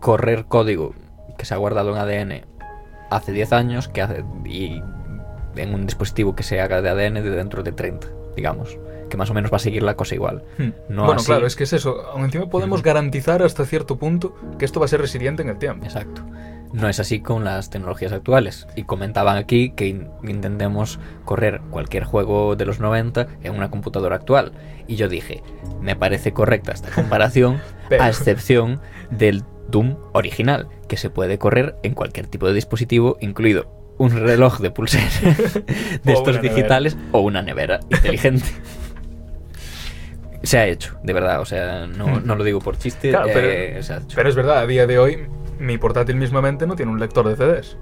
[0.00, 0.94] correr código
[1.38, 2.44] que se ha guardado en ADN
[3.10, 4.82] hace 10 años que hace, y
[5.56, 8.78] en un dispositivo que se haga de ADN de dentro de 30, digamos.
[9.08, 10.44] Que más o menos va a seguir la cosa igual.
[10.56, 10.68] Hmm.
[10.88, 12.00] No bueno, así- claro, es que es eso.
[12.12, 15.58] Aún encima podemos garantizar hasta cierto punto que esto va a ser resiliente en el
[15.58, 15.84] tiempo.
[15.84, 16.22] Exacto.
[16.72, 18.68] No es así con las tecnologías actuales.
[18.76, 24.14] Y comentaban aquí que in- intentemos correr cualquier juego de los 90 en una computadora
[24.14, 24.52] actual.
[24.86, 25.42] Y yo dije,
[25.80, 28.80] me parece correcta esta comparación, Pero- a excepción
[29.10, 33.66] del Doom original, que se puede correr en cualquier tipo de dispositivo, incluido
[33.98, 35.04] un reloj de pulsera
[36.04, 36.40] de estos nevera.
[36.54, 38.46] digitales o una nevera inteligente.
[40.42, 43.46] Se ha hecho, de verdad, o sea, no, no lo digo por chiste, Claro, pero,
[43.50, 44.16] eh, se ha hecho.
[44.16, 45.26] pero es verdad, a día de hoy
[45.58, 47.76] mi portátil mismamente no tiene un lector de CDs.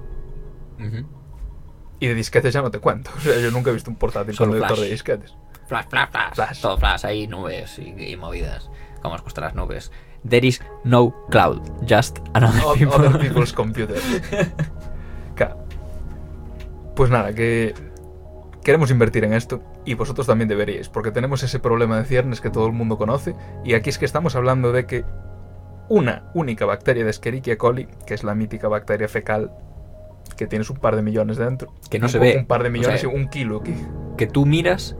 [2.01, 3.11] Y de disquetes ya no te cuento.
[3.17, 4.85] O sea, yo nunca he visto un portátil Solo con lector flash.
[4.87, 5.35] de disquetes.
[5.67, 6.61] Flash, flash, flash, Flash.
[6.61, 8.69] Todo flash, ahí nubes y, y movidas.
[9.01, 9.91] ¿Cómo os gustan las nubes?
[10.27, 12.95] There is no cloud, just another O- people.
[12.95, 14.03] Other people's computers.
[15.35, 15.57] Claro.
[16.95, 17.73] Pues nada, que
[18.63, 22.49] queremos invertir en esto y vosotros también deberíais, porque tenemos ese problema de ciernes que
[22.49, 25.05] todo el mundo conoce y aquí es que estamos hablando de que
[25.87, 29.51] una única bacteria de Escherichia coli, que es la mítica bacteria fecal
[30.37, 32.37] que tienes un par de millones dentro, Que no un se ve.
[32.37, 33.73] un par de O millones sea, y un kilo aquí.
[34.17, 34.95] Que tú miras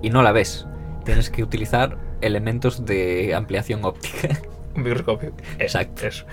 [0.00, 0.66] y no la ves.
[1.04, 4.28] Tienes que utilizar elementos de ampliación óptica.
[4.74, 5.32] Un microscopio.
[5.58, 6.06] Exacto.
[6.06, 6.24] Eso.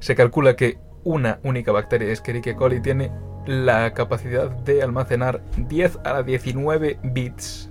[0.00, 3.10] Se calcula que una única bacteria Escherichia coli tiene
[3.46, 7.70] la capacidad de almacenar 10 a la 19 bits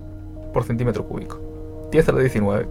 [0.53, 1.39] por centímetro cúbico.
[1.91, 2.67] 10 a la 19.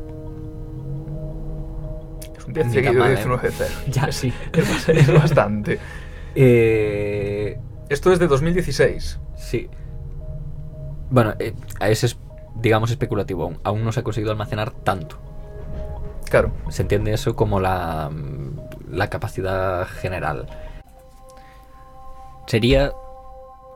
[2.36, 3.14] Es un 10 Ni seguido tan de mal, ¿eh?
[3.16, 3.74] 19 de cero.
[3.88, 4.32] Ya, sí.
[4.88, 5.78] Es bastante.
[6.34, 9.18] Eh, Esto es de 2016.
[9.36, 9.68] sí.
[11.12, 12.16] Bueno, eh, a ese es,
[12.54, 13.58] digamos, especulativo aún.
[13.64, 15.18] Aún no se ha conseguido almacenar tanto.
[16.30, 16.52] Claro.
[16.70, 20.46] Se entiende eso como la, mm, la capacidad general.
[22.46, 22.92] Sería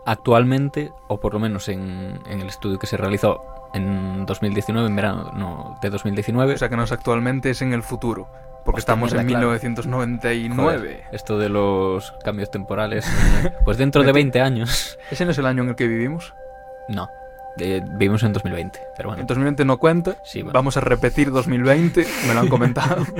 [0.06, 3.42] actualmente, o por lo menos en, en el estudio que se realizó
[3.74, 6.54] en 2019, en verano no, de 2019.
[6.54, 8.28] O sea que no es actualmente, es en el futuro.
[8.64, 9.60] Porque Hostia, estamos en mierda, claro.
[9.60, 10.56] 1999.
[10.56, 13.06] Joder, esto de los cambios temporales.
[13.64, 14.98] pues dentro de 20 años.
[15.10, 16.32] ¿Ese no es el año en el que vivimos?
[16.88, 17.08] No.
[17.56, 18.80] De- vivimos en 2020.
[18.96, 19.20] Pero bueno.
[19.22, 20.16] En 2020 no cuenta.
[20.24, 20.52] Sí, bueno.
[20.54, 22.06] Vamos a repetir 2020.
[22.28, 23.04] Me lo han comentado.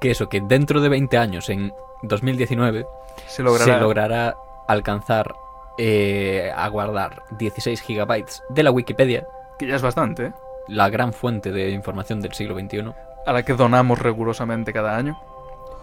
[0.00, 1.72] Que eso, que dentro de 20 años, en
[2.02, 2.86] 2019,
[3.26, 3.64] Se logrará.
[3.74, 4.36] se logrará
[4.68, 5.34] alcanzar
[5.78, 9.26] eh, a guardar 16 gigabytes de la Wikipedia,
[9.58, 10.32] Que ya es bastante, ¿eh?
[10.68, 12.92] la gran fuente de información del siglo XXI,
[13.26, 15.18] A la que donamos rigurosamente cada año.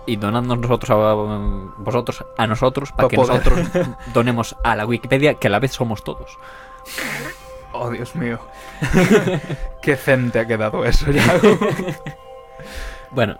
[0.06, 1.14] y donadnos nosotros a
[1.82, 3.34] vosotros a nosotros para Pa que poder.
[3.52, 6.38] nosotros donemos a la Wikipedia, que a la vez somos todos.
[7.72, 8.40] Oh, Dios mío.
[9.82, 11.58] Qué cente ha quedado eso, Yago.
[13.12, 13.38] Bueno,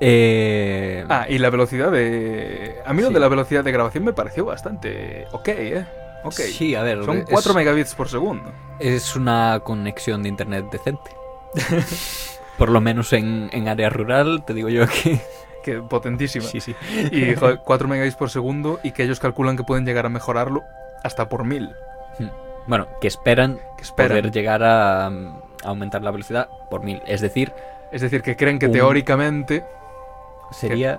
[0.00, 2.76] eh, ah, y la velocidad de.
[2.86, 5.26] A mí lo de la velocidad de grabación me pareció bastante.
[5.32, 5.84] Ok, ¿eh?
[6.22, 6.32] Ok.
[6.34, 8.52] sí, a ver, Son es- 4 megabits por segundo.
[8.78, 11.10] Es una conexión de internet decente.
[12.58, 15.20] Por lo menos en, en área rural, te digo yo que.
[15.62, 16.44] Que potentísima.
[16.46, 16.74] Sí, sí.
[17.10, 20.62] Y joder, 4 megabits por segundo y que ellos calculan que pueden llegar a mejorarlo
[21.02, 21.74] hasta por 1000.
[22.66, 24.10] Bueno, que esperan, Que esperan.
[24.18, 25.10] poder llegar a, a
[25.64, 27.02] aumentar la velocidad por mil.
[27.06, 27.52] Es decir,
[27.92, 29.64] Es decir, que creen que teóricamente
[30.50, 30.98] sería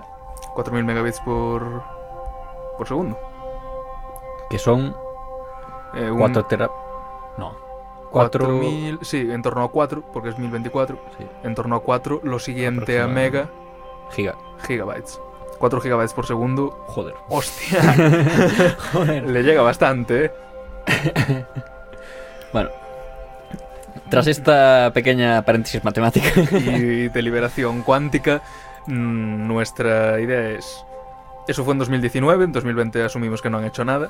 [0.54, 1.82] 4000 megabits por.
[2.76, 3.18] por segundo.
[4.50, 4.94] que son
[5.94, 6.70] Eh, un 4 tera...
[7.36, 7.54] No.
[8.10, 8.44] 4...
[8.46, 10.98] 4000, sí, en torno a 4, porque es 1024.
[11.18, 13.48] Sí, En torno a 4, lo siguiente a mega,
[14.10, 14.34] giga.
[14.66, 15.20] gigabytes.
[15.58, 16.70] 4 gigabytes por segundo.
[16.88, 17.14] Joder.
[17.28, 17.82] Hostia,
[18.92, 19.28] Joder.
[19.28, 20.32] le llega bastante, ¿eh?
[22.52, 22.70] Bueno.
[24.08, 26.28] Tras esta pequeña paréntesis matemática.
[26.52, 28.42] Y de liberación cuántica,
[28.86, 30.84] mm, nuestra idea es...
[31.46, 34.08] Eso fue en 2019, en 2020 asumimos que no han hecho nada.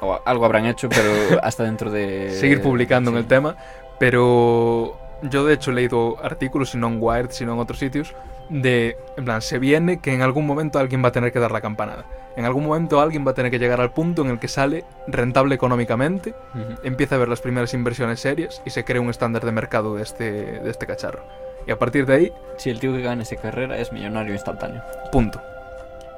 [0.00, 2.30] o algo habrán hecho, pero hasta dentro de...
[2.32, 3.56] Seguir publicando en el tema,
[3.98, 8.14] pero yo de hecho he leído artículos, y no en Wired, sino en otros sitios,
[8.48, 11.52] de, en plan, se viene que en algún momento alguien va a tener que dar
[11.52, 12.04] la campanada.
[12.36, 14.84] En algún momento alguien va a tener que llegar al punto en el que sale
[15.06, 16.34] rentable económicamente,
[16.82, 20.02] empieza a ver las primeras inversiones serias y se crea un estándar de mercado de
[20.02, 21.22] este, de este cacharro.
[21.66, 24.82] Y a partir de ahí, Si el tío que gane esa carrera es millonario instantáneo.
[25.12, 25.40] punto.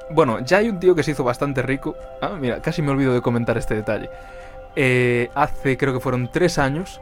[0.09, 1.95] Bueno, ya hay un tío que se hizo bastante rico.
[2.21, 4.09] Ah, mira, casi me olvido de comentar este detalle.
[4.75, 7.01] Eh, hace, creo que fueron tres años,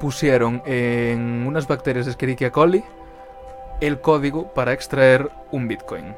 [0.00, 2.84] pusieron en unas bacterias de Escherichia coli
[3.80, 6.14] el código para extraer un Bitcoin.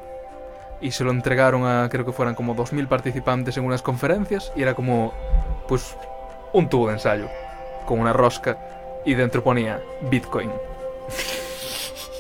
[0.81, 4.63] Y se lo entregaron a, creo que fueran como 2.000 participantes en unas conferencias y
[4.63, 5.13] era como,
[5.69, 5.97] pues,
[6.53, 7.29] un tubo de ensayo
[7.87, 8.59] con una rosca
[9.05, 9.81] y dentro ponía
[10.11, 10.51] Bitcoin.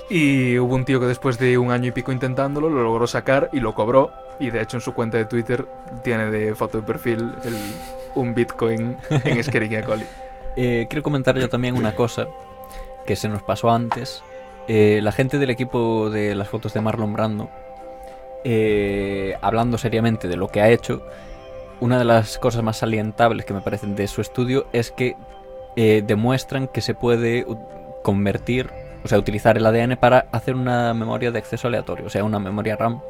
[0.08, 3.50] Y hubo un tío que después de un año y pico intentándolo lo logró sacar
[3.52, 4.12] y lo cobró.
[4.38, 5.66] Y de hecho en su cuenta de Twitter
[6.04, 7.56] tiene de foto de perfil el,
[8.14, 10.06] un Bitcoin en Escherichia coli.
[10.56, 12.28] Eh, quiero comentar yo también una cosa
[13.04, 14.22] que se nos pasó antes.
[14.68, 17.48] Eh, la gente del equipo de las fotos de Marlon Brando,
[18.44, 21.02] eh, hablando seriamente de lo que ha hecho,
[21.80, 25.16] una de las cosas más salientables que me parecen de su estudio es que
[25.76, 27.46] eh, demuestran que se puede
[28.02, 28.70] convertir,
[29.04, 32.38] o sea, utilizar el ADN para hacer una memoria de acceso aleatorio, o sea, una
[32.38, 33.00] memoria RAM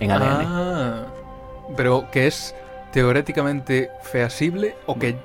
[0.00, 0.44] en ADN.
[0.46, 1.04] Ah,
[1.76, 2.54] pero que es
[2.92, 5.16] teóricamente feasible o que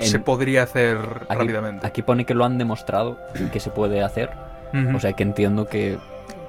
[0.00, 0.98] En- se podría hacer
[1.28, 1.86] Aquí- rápidamente.
[1.86, 3.16] Aquí pone que lo han demostrado
[3.52, 4.30] que se puede hacer,
[4.94, 5.98] O sea, que entiendo que,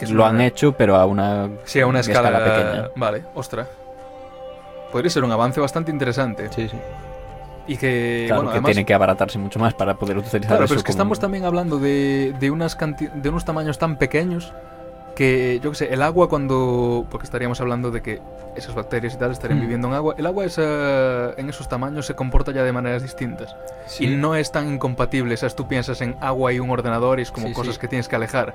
[0.09, 2.89] lo han hecho, pero a una, Sí, a una escala, pequeña.
[2.95, 3.67] Vale, ostra.
[4.91, 6.49] Podría ser un avance bastante interesante.
[6.51, 6.77] Sí, sí.
[7.67, 10.65] Y que, Claro, bueno, que además, tiene que abaratarse mucho más para poder utilizar Claro,
[10.65, 13.77] eso pero es que como- estamos también hablando de, de, unas canti- de unos tamaños
[13.79, 14.53] tan pequeños
[15.15, 17.05] que, yo qué sé, el agua cuando...
[17.09, 18.21] Porque estaríamos hablando de que
[18.55, 19.61] esas bacterias y tal estarían Mm.
[19.61, 20.15] viviendo en agua.
[20.17, 23.55] El agua esa- en esos tamaños se comporta ya de maneras distintas.
[23.87, 24.05] Sí.
[24.05, 25.35] Y no es tan incompatible.
[25.37, 25.55] ¿sabes?
[25.55, 27.79] Tú piensas en agua y un ordenador y es como Sí, cosas sí.
[27.81, 28.53] que tienes que alejar.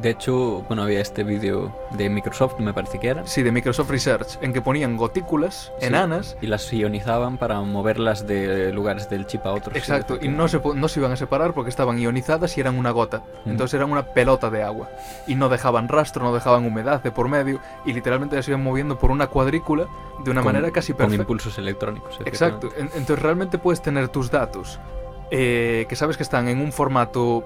[0.00, 3.26] De hecho, bueno, había este vídeo de Microsoft, me parece que era.
[3.26, 5.86] Sí, de Microsoft Research, en que ponían gotículas Sí.
[5.86, 6.36] enanas.
[6.40, 9.76] Y las ionizaban para moverlas de lugares del chip a otros.
[9.76, 12.92] Exacto, y no se, no se iban a separar porque estaban ionizadas y eran una
[12.92, 13.22] gota.
[13.44, 13.50] Mm.
[13.50, 14.88] Entonces eran una pelota de agua.
[15.26, 17.60] Y no dejaban rastro, no dejaban humedad de por medio.
[17.84, 19.86] Y literalmente se iban moviendo por una cuadrícula
[20.24, 21.22] de una con- manera casi Con perfecta.
[21.22, 22.18] impulsos electrónicos.
[22.24, 22.68] Exacto.
[22.76, 24.78] En- entonces realmente puedes tener tus datos
[25.32, 27.44] eh, que sabes que están en un formato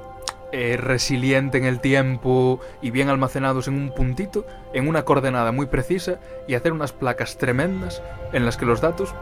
[0.56, 5.66] eh, resiliente en el tiempo y bien almacenados en un puntito, en una coordenada muy
[5.66, 8.00] precisa y hacer unas placas tremendas
[8.32, 9.12] en las que los datos,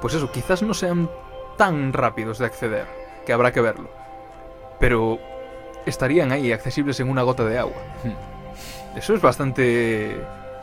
[0.00, 1.10] pues eso, quizás no sean
[1.56, 2.86] tan rápidos de acceder,
[3.26, 3.90] que habrá que verlo,
[4.78, 5.18] pero
[5.84, 7.82] estarían ahí accesibles en una gota de agua.
[8.94, 10.16] Eso es bastante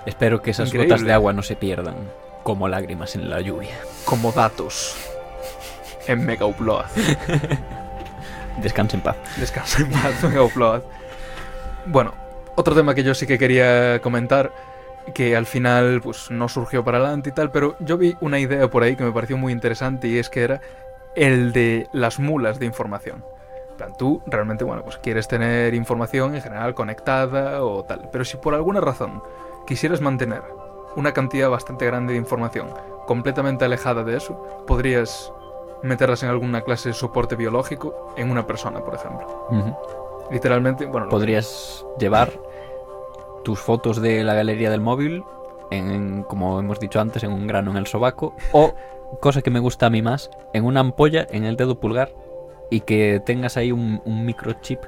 [0.06, 0.94] Espero que esas Increíble.
[0.94, 1.96] gotas de agua no se pierdan
[2.44, 3.76] como lágrimas en la lluvia.
[4.06, 4.96] como datos
[6.08, 6.86] en Mega Upload.
[8.62, 9.18] Descansa en paz.
[9.38, 10.82] Descansa en paz, Mega Upload.
[11.88, 12.14] Bueno,
[12.56, 14.52] otro tema que yo sí que quería comentar,
[15.14, 18.70] que al final pues no surgió para adelante y tal, pero yo vi una idea
[18.70, 20.62] por ahí que me pareció muy interesante y es que era
[21.16, 23.24] el de las mulas de información.
[23.72, 28.24] En plan, tú realmente, bueno, pues quieres tener información en general conectada o tal, pero
[28.24, 29.22] si por alguna razón
[29.68, 30.42] quisieras mantener
[30.96, 32.70] una cantidad bastante grande de información
[33.06, 35.32] completamente alejada de eso, podrías
[35.84, 39.48] meterlas en alguna clase de soporte biológico en una persona, por ejemplo.
[40.32, 42.32] Literalmente, bueno, Podrías llevar
[43.44, 45.24] tus fotos de la galería del móvil,
[45.72, 48.74] en, como hemos dicho antes, en un grano en el sobaco, o,
[49.20, 52.12] cosa que me gusta a mí más, en una ampolla en el dedo pulgar
[52.72, 54.80] y que tengas ahí un, un microchip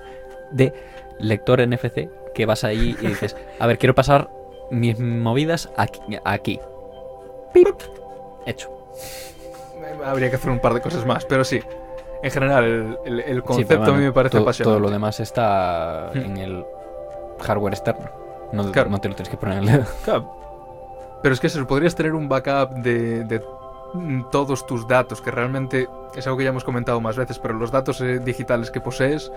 [0.52, 0.74] de
[1.20, 4.30] lector NFC que vas ahí y dices, a ver, quiero pasar
[4.70, 6.02] mis movidas aquí.
[6.24, 6.60] aquí.
[7.54, 7.76] Pip.
[8.46, 8.70] Hecho.
[10.06, 11.62] Habría que hacer un par de cosas más, pero sí.
[12.24, 14.72] En general, el, el- el Sí, concepto a mí me parece todo, apasionante.
[14.74, 16.18] todo lo demás está Hmm.
[16.18, 16.66] en el
[17.42, 18.10] hardware externo.
[18.52, 18.90] No, Claro.
[18.90, 19.86] no te lo tienes que poner en el dedo.
[20.06, 20.32] Claro.
[21.22, 23.42] Pero es que eso, podrías tener un backup de, de,
[23.94, 27.54] mm, todos tus datos, que realmente es algo que ya hemos comentado más veces, pero
[27.56, 29.32] los datos eh, digitales que posees,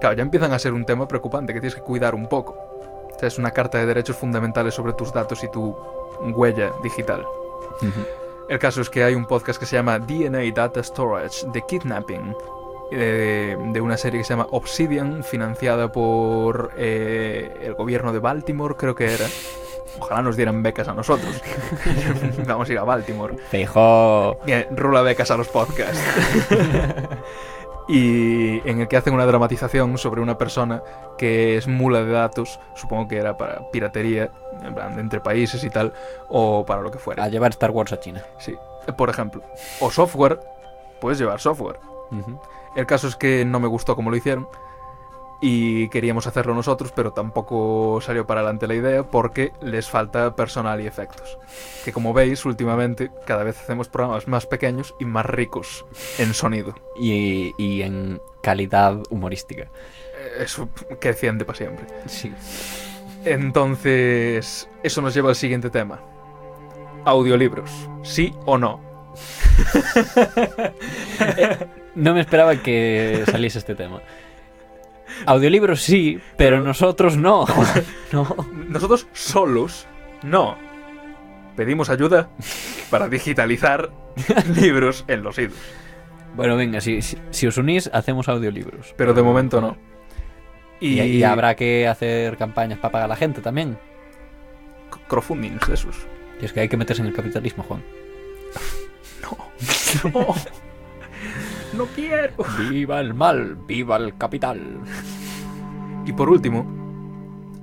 [0.00, 2.52] claro, ya empiezan a ser un tema preocupante que tienes que cuidar un poco.
[3.14, 5.74] O sea, es una carta de derechos fundamentales sobre tus datos y tu
[6.36, 7.24] huella digital.
[8.48, 12.34] El caso es que hay un podcast que se llama DNA Data Storage de Kidnapping,
[12.90, 18.74] eh, de una serie que se llama Obsidian, financiada por eh, el gobierno de Baltimore,
[18.74, 19.26] creo que era.
[20.00, 21.42] Ojalá nos dieran becas a nosotros.
[22.46, 23.36] Vamos a ir a Baltimore.
[23.50, 24.38] Fijo.
[24.70, 26.00] Rula becas a los podcasts.
[27.88, 30.82] y en el que hacen una dramatización sobre una persona
[31.16, 34.30] que es mula de datos, supongo que era para piratería,
[34.62, 35.94] en plan, entre países y tal,
[36.28, 37.24] o para lo que fuera.
[37.24, 38.22] A llevar Star Wars a China.
[38.38, 38.54] Sí,
[38.96, 39.42] por ejemplo.
[39.80, 40.38] O software,
[41.00, 41.80] puedes llevar software.
[42.76, 44.46] El caso es que no me gustó como lo hicieron
[45.40, 50.80] y queríamos hacerlo nosotros, pero tampoco salió para adelante la idea porque les falta personal
[50.80, 51.38] y efectos.
[51.84, 55.84] Que como veis, últimamente cada vez hacemos programas más pequeños y más ricos
[56.18, 56.74] en sonido.
[56.98, 59.62] Y, y en calidad humorística.
[59.62, 60.68] Eh, Eso
[61.00, 61.86] creciente para siempre.
[62.06, 62.32] Sí.
[63.24, 66.00] Entonces, eso nos lleva al siguiente tema.
[67.04, 67.70] Audiolibros,
[68.02, 68.80] ¿sí o no?
[71.36, 71.58] Eh,
[71.94, 74.00] No me esperaba que saliese este tema.
[75.26, 77.46] Audiolibros sí, pero nosotros no.
[78.12, 78.36] no.
[78.68, 79.86] Nosotros solos,
[80.22, 80.56] no.
[81.56, 82.30] Pedimos ayuda
[82.90, 83.90] para digitalizar
[84.60, 85.58] libros en los idus.
[86.36, 88.94] Bueno, venga, si, si, si os unís, hacemos audiolibros.
[88.96, 89.76] Pero de momento no.
[90.80, 93.76] Y, y habrá que hacer campañas para pagar a la gente también.
[95.08, 95.96] crowdfundings de esos.
[96.40, 97.82] Y es que hay que meterse en el capitalismo, Juan.
[99.22, 99.36] No.
[100.12, 100.34] No
[101.86, 102.32] quiero.
[102.70, 104.60] Viva el mal, viva el capital.
[106.06, 106.66] Y por último,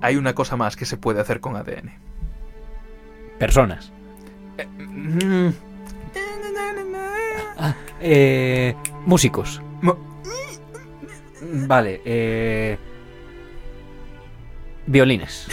[0.02, 1.92] hay una cosa más que se puede hacer con ADN.
[3.40, 3.92] Personas.
[4.78, 5.50] Mm,
[7.58, 9.62] Ah, eh, músicos.
[9.82, 9.98] Mo-
[11.68, 12.78] Vale, eh,
[14.86, 15.48] violines.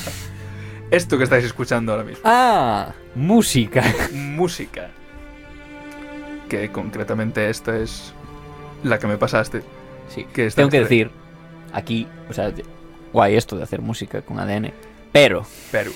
[0.90, 2.20] Esto que estáis escuchando ahora mismo.
[2.24, 3.82] Ah, música.
[4.12, 4.90] Música.
[6.54, 8.14] Que concretamente esta es
[8.82, 9.62] la que me pasaste.
[10.08, 11.10] Sí, Que tengo que decir,
[11.72, 12.52] aquí, o sea,
[13.12, 14.72] guay esto de hacer música con ADN,
[15.12, 15.90] pero, Pero,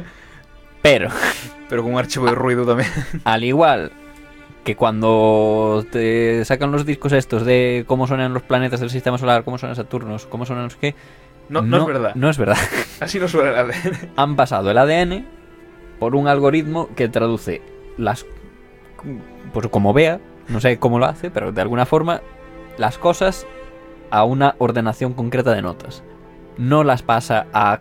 [0.82, 1.08] pero,
[1.68, 2.88] pero con un archivo de ruido también.
[3.24, 3.92] al igual
[4.64, 9.42] que cuando te sacan los discos estos de cómo suenan los planetas del sistema solar,
[9.44, 10.94] cómo suenan Saturnos, cómo suenan no sé qué,
[11.48, 12.14] No, no, es verdad.
[12.14, 12.58] No es verdad.
[13.00, 14.10] Así no suena el ADN.
[14.16, 15.26] Han pasado el ADN
[15.98, 17.62] por un algoritmo que traduce
[17.96, 18.26] las,
[19.52, 22.20] pues como vea, no sé cómo lo hace, pero de alguna forma
[22.76, 23.46] las cosas
[24.10, 26.02] a una ordenación concreta de notas.
[26.56, 27.80] No las pasa a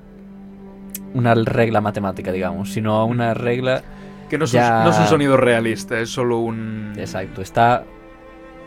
[1.13, 3.81] una regla matemática, digamos, sino a una regla
[4.29, 4.79] Que no es, Ya.
[4.79, 6.93] un, no es un sonido realista, es solo un.
[6.97, 7.85] Exacto, está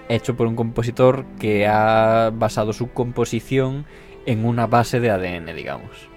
[0.09, 3.85] hecho por un compositor que ha basado su composición
[4.27, 6.09] en una base de ADN, digamos.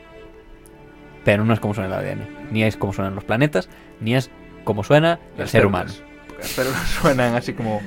[1.24, 3.70] Pero no es como suena el ADN, ni es como suenan los planetas,
[4.00, 4.30] ni es
[4.64, 5.92] como suena el Las ser humano.
[6.44, 7.82] Células suenan así como.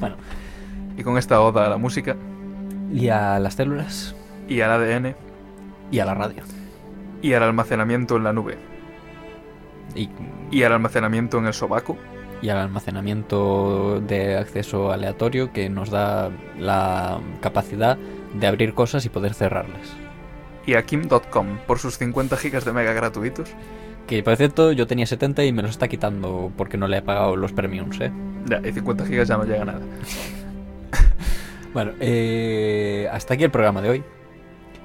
[0.00, 0.16] Bueno.
[0.96, 2.16] Y con esta oda a la música
[2.92, 4.14] Y a las células
[4.46, 5.16] y al ADN
[5.90, 6.42] y a la radio.
[7.22, 8.58] y al almacenamiento en la nube
[9.94, 10.10] Y,
[10.50, 11.96] y al almacenamiento en el sobaco
[12.42, 17.96] y al almacenamiento de acceso aleatorio que nos da la capacidad
[18.34, 20.03] de abrir cosas y poder cerrarlas.
[20.66, 23.50] Y a kim.com por sus 50 gigas de mega gratuitos.
[24.06, 27.02] Que por cierto, yo tenía 70 y me los está quitando porque no le he
[27.02, 28.12] pagado los premiums, ¿eh?
[28.46, 29.80] Ya, y 50 gigas ya no llega a nada.
[31.72, 34.04] Bueno, eh, hasta aquí el programa de hoy.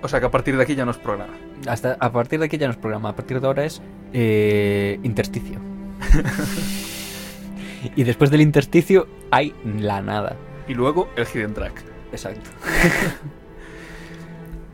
[0.02, 1.34] O sea que a partir de aquí ya no es programa.
[1.68, 3.80] Hasta, a partir de aquí ya no es programa, a partir de ahora es
[4.12, 5.60] eh, intersticio.
[7.96, 10.36] y después del intersticio hay la nada.
[10.68, 11.84] Y luego el hidden track.
[12.12, 12.50] Exacto.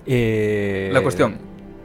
[0.06, 1.38] Eh, La cuestión,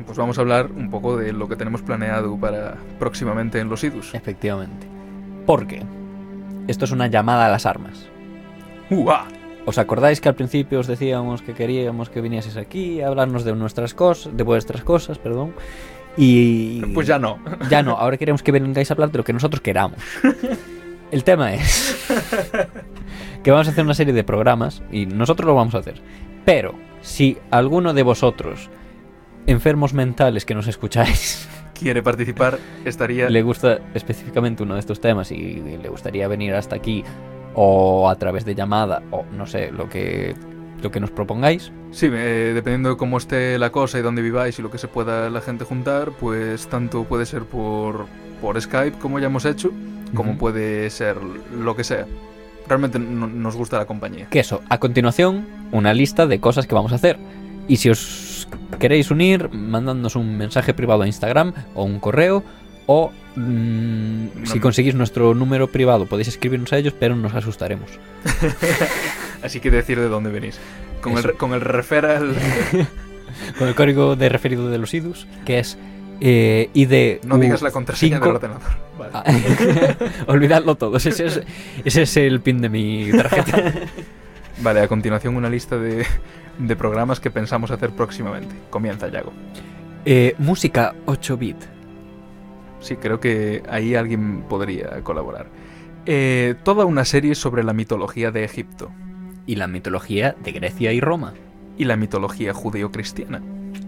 [0.04, 3.82] pues vamos a hablar un poco de lo que tenemos planeado para próximamente en los
[3.84, 4.14] idus.
[4.14, 4.86] Efectivamente.
[5.46, 5.82] Porque
[6.68, 8.06] esto es una llamada a las armas.
[8.90, 9.24] ¡Uah!
[9.66, 13.54] ¿Os acordáis que al principio os decíamos que queríamos que vinieseis aquí a hablarnos de
[13.54, 15.52] nuestras cosas, de vuestras cosas, perdón?
[16.16, 17.38] Y Pues ya no.
[17.68, 19.98] ya no, ahora queremos que vengáis a hablar de lo que nosotros queramos.
[21.10, 22.08] El tema es
[23.42, 26.00] que vamos a hacer una serie de programas y nosotros lo vamos a hacer.
[26.44, 28.70] Pero si alguno de vosotros
[29.46, 33.30] enfermos mentales que nos escucháis Quiere participar, estaría...
[33.30, 37.02] le gusta específicamente uno de estos temas y le gustaría venir hasta aquí
[37.54, 40.34] o a través de llamada o no sé, lo que
[40.82, 41.72] lo que nos propongáis.
[41.90, 44.88] Sí, eh, dependiendo de cómo esté la cosa y dónde viváis y lo que se
[44.88, 48.06] pueda la gente juntar, pues tanto puede ser por,
[48.40, 49.70] por Skype, como ya hemos hecho,
[50.14, 52.06] como puede ser lo que sea.
[52.70, 54.28] Realmente no- nos gusta la compañía.
[54.30, 57.18] Que eso, a continuación, una lista de cosas que vamos a hacer.
[57.66, 58.48] Y si os
[58.78, 62.44] queréis unir, mandándonos un mensaje privado a Instagram o un correo
[62.86, 67.90] o mm, si conseguís nuestro número privado podéis escribirnos a ellos, pero nos asustaremos.
[69.42, 70.58] Así que decir de dónde venís.
[71.00, 71.34] Con, el, Eso.
[71.36, 72.34] con el referral...
[73.58, 75.78] Con el código de referido de los IDUS, que es
[76.20, 78.62] eh, ID No digas la contraseña cinco- del ordenador.
[78.98, 79.10] Vale.
[79.14, 79.24] Ah,
[80.26, 81.40] Olvidadlo todo, ese es,
[81.84, 83.72] ese es el pin de mi tarjeta.
[84.62, 86.04] Vale, a continuación una lista de,
[86.58, 88.54] de programas que pensamos hacer próximamente.
[88.68, 89.32] Comienza, Yago.
[90.04, 91.56] Eh, música 8-bit.
[92.80, 95.46] Sí, creo que ahí alguien podría colaborar.
[96.06, 98.90] Eh, toda una serie sobre la mitología de Egipto
[99.46, 101.34] Y la mitología de Grecia y Roma.
[101.78, 103.40] y la mitología judeocristiana.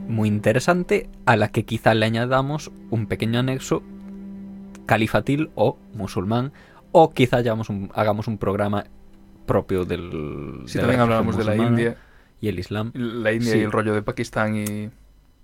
[0.08, 3.82] Muy interesante, a la que quizá le añadamos un pequeño anexo
[4.86, 6.52] califatil o musulmán,
[6.90, 8.84] o quizá hagamos un, hagamos un programa
[9.46, 10.62] propio del...
[10.66, 11.96] Si de también hablábamos de la India,
[12.40, 12.90] Y el Islam.
[12.94, 13.58] la India Sí.
[13.58, 14.90] y el rollo de Pakistán y...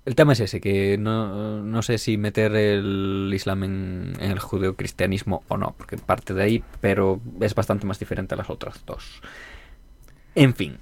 [0.05, 4.39] El tema es ese, que no, no sé si meter el Islam en, en el
[4.39, 8.83] judeocristianismo o no, porque parte de ahí, pero es bastante más diferente a las otras
[8.87, 9.21] dos.
[10.35, 10.79] En fin.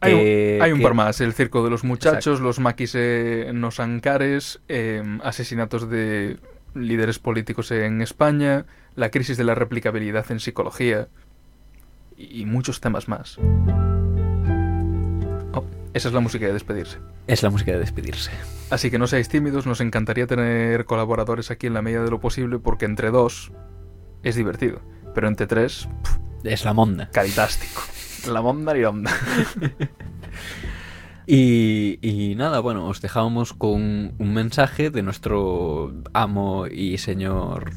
[0.00, 2.42] Hay un, que- hay un que- par más, el circo de los muchachos, Exacto.
[2.44, 6.38] los maquis eh, nos ancares, eh, asesinatos de
[6.74, 11.08] líderes políticos en España, la crisis de la replicabilidad en psicología
[12.16, 13.38] y muchos temas más.
[15.52, 16.98] Oh, esa es la música de despedirse.
[17.26, 18.30] Es la música de despedirse.
[18.70, 22.20] Así que no seáis tímidos, nos encantaría tener colaboradores aquí en la medida de lo
[22.20, 23.50] posible porque entre dos
[24.22, 24.80] es divertido,
[25.14, 25.88] pero entre tres,
[26.44, 27.10] Es la monda.
[27.12, 27.82] caritástico.
[28.28, 29.10] La monda y onda.
[31.30, 37.72] Y, y nada, bueno, os dejábamos con un mensaje de nuestro amo y señor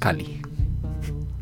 [0.00, 0.42] Kali.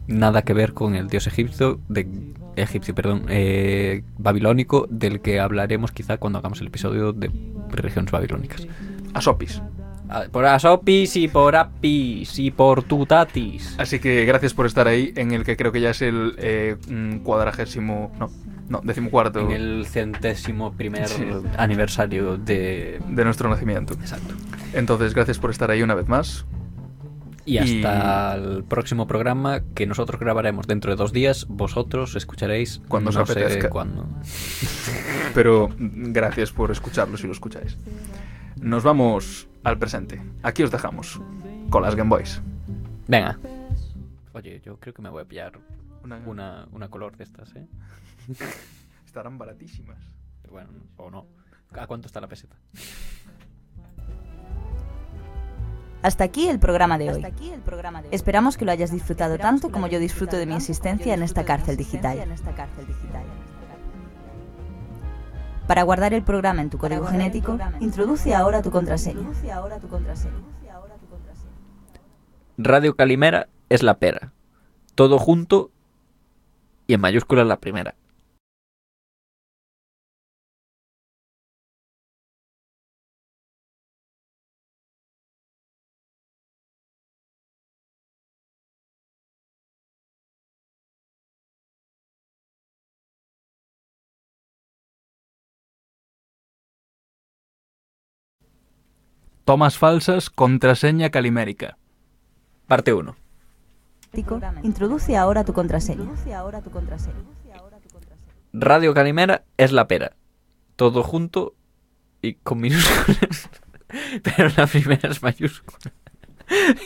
[0.06, 5.92] Nada que ver con el dios egipcio, de, egipcio, perdón, eh, babilónico, del que hablaremos
[5.92, 7.30] quizá cuando hagamos el episodio de
[7.70, 8.66] religiones babilónicas.
[9.14, 9.62] Asopis.
[10.10, 13.74] Ah, Por Asopis y por Apis y por Tutatis.
[13.78, 16.76] Así que gracias por estar ahí en el que creo que ya es el eh,
[17.22, 18.30] cuadragésimo, no,
[18.68, 21.24] no, decimocuarto En el centésimo primer Sí.
[21.58, 23.00] aniversario de...
[23.08, 23.94] de nuestro nacimiento.
[23.94, 24.34] Exacto.
[24.72, 26.46] Entonces, gracias por estar ahí una vez más.
[27.44, 33.08] Y hasta el próximo programa que nosotros grabaremos dentro de dos días, vosotros escucharéis Cuando
[33.08, 33.70] os no sé apetezca.
[33.70, 34.06] cuándo.
[35.34, 37.78] Pero gracias por escucharlo si lo escucháis.
[38.60, 40.20] Nos vamos al presente.
[40.42, 41.20] Aquí os dejamos
[41.70, 42.40] con las Game Boys.
[43.06, 43.38] Venga.
[44.32, 45.58] Oye, yo creo que me voy a pillar
[46.04, 47.66] Una- una, una color de estas, ¿eh?
[49.06, 49.98] Estarán baratísimas.
[50.50, 51.26] Bueno, o no.
[51.72, 52.56] ¿A cuánto está la peseta?
[56.02, 57.26] Hasta aquí el programa de hoy.
[58.12, 61.76] Esperamos que lo hayas disfrutado tanto como yo disfruto de mi existencia en esta cárcel
[61.76, 62.18] digital.
[65.68, 69.20] Para guardar el programa en tu código genético, introduce ahora tu contraseña.
[72.56, 74.32] Radio Calimera es la pera.
[74.94, 75.70] Todo junto
[76.86, 77.94] y en mayúscula la primera.
[99.48, 101.78] Tomas falsas, contraseña calimérica.
[102.66, 103.16] Parte 1.
[104.62, 106.04] Introduce ahora tu contraseña.
[108.52, 110.12] Radio Calimera es la pera.
[110.76, 111.54] Todo junto
[112.20, 113.48] y con minúsculas.
[114.22, 115.94] Pero la primera es mayúscula.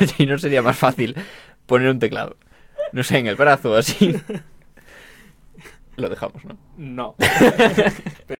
[0.00, 1.16] Oye, ¿y no sería más fácil
[1.64, 2.36] poner un teclado?
[2.92, 4.20] No sé, en el brazo, así.
[5.96, 6.58] Lo dejamos, ¿no?
[6.76, 7.16] No.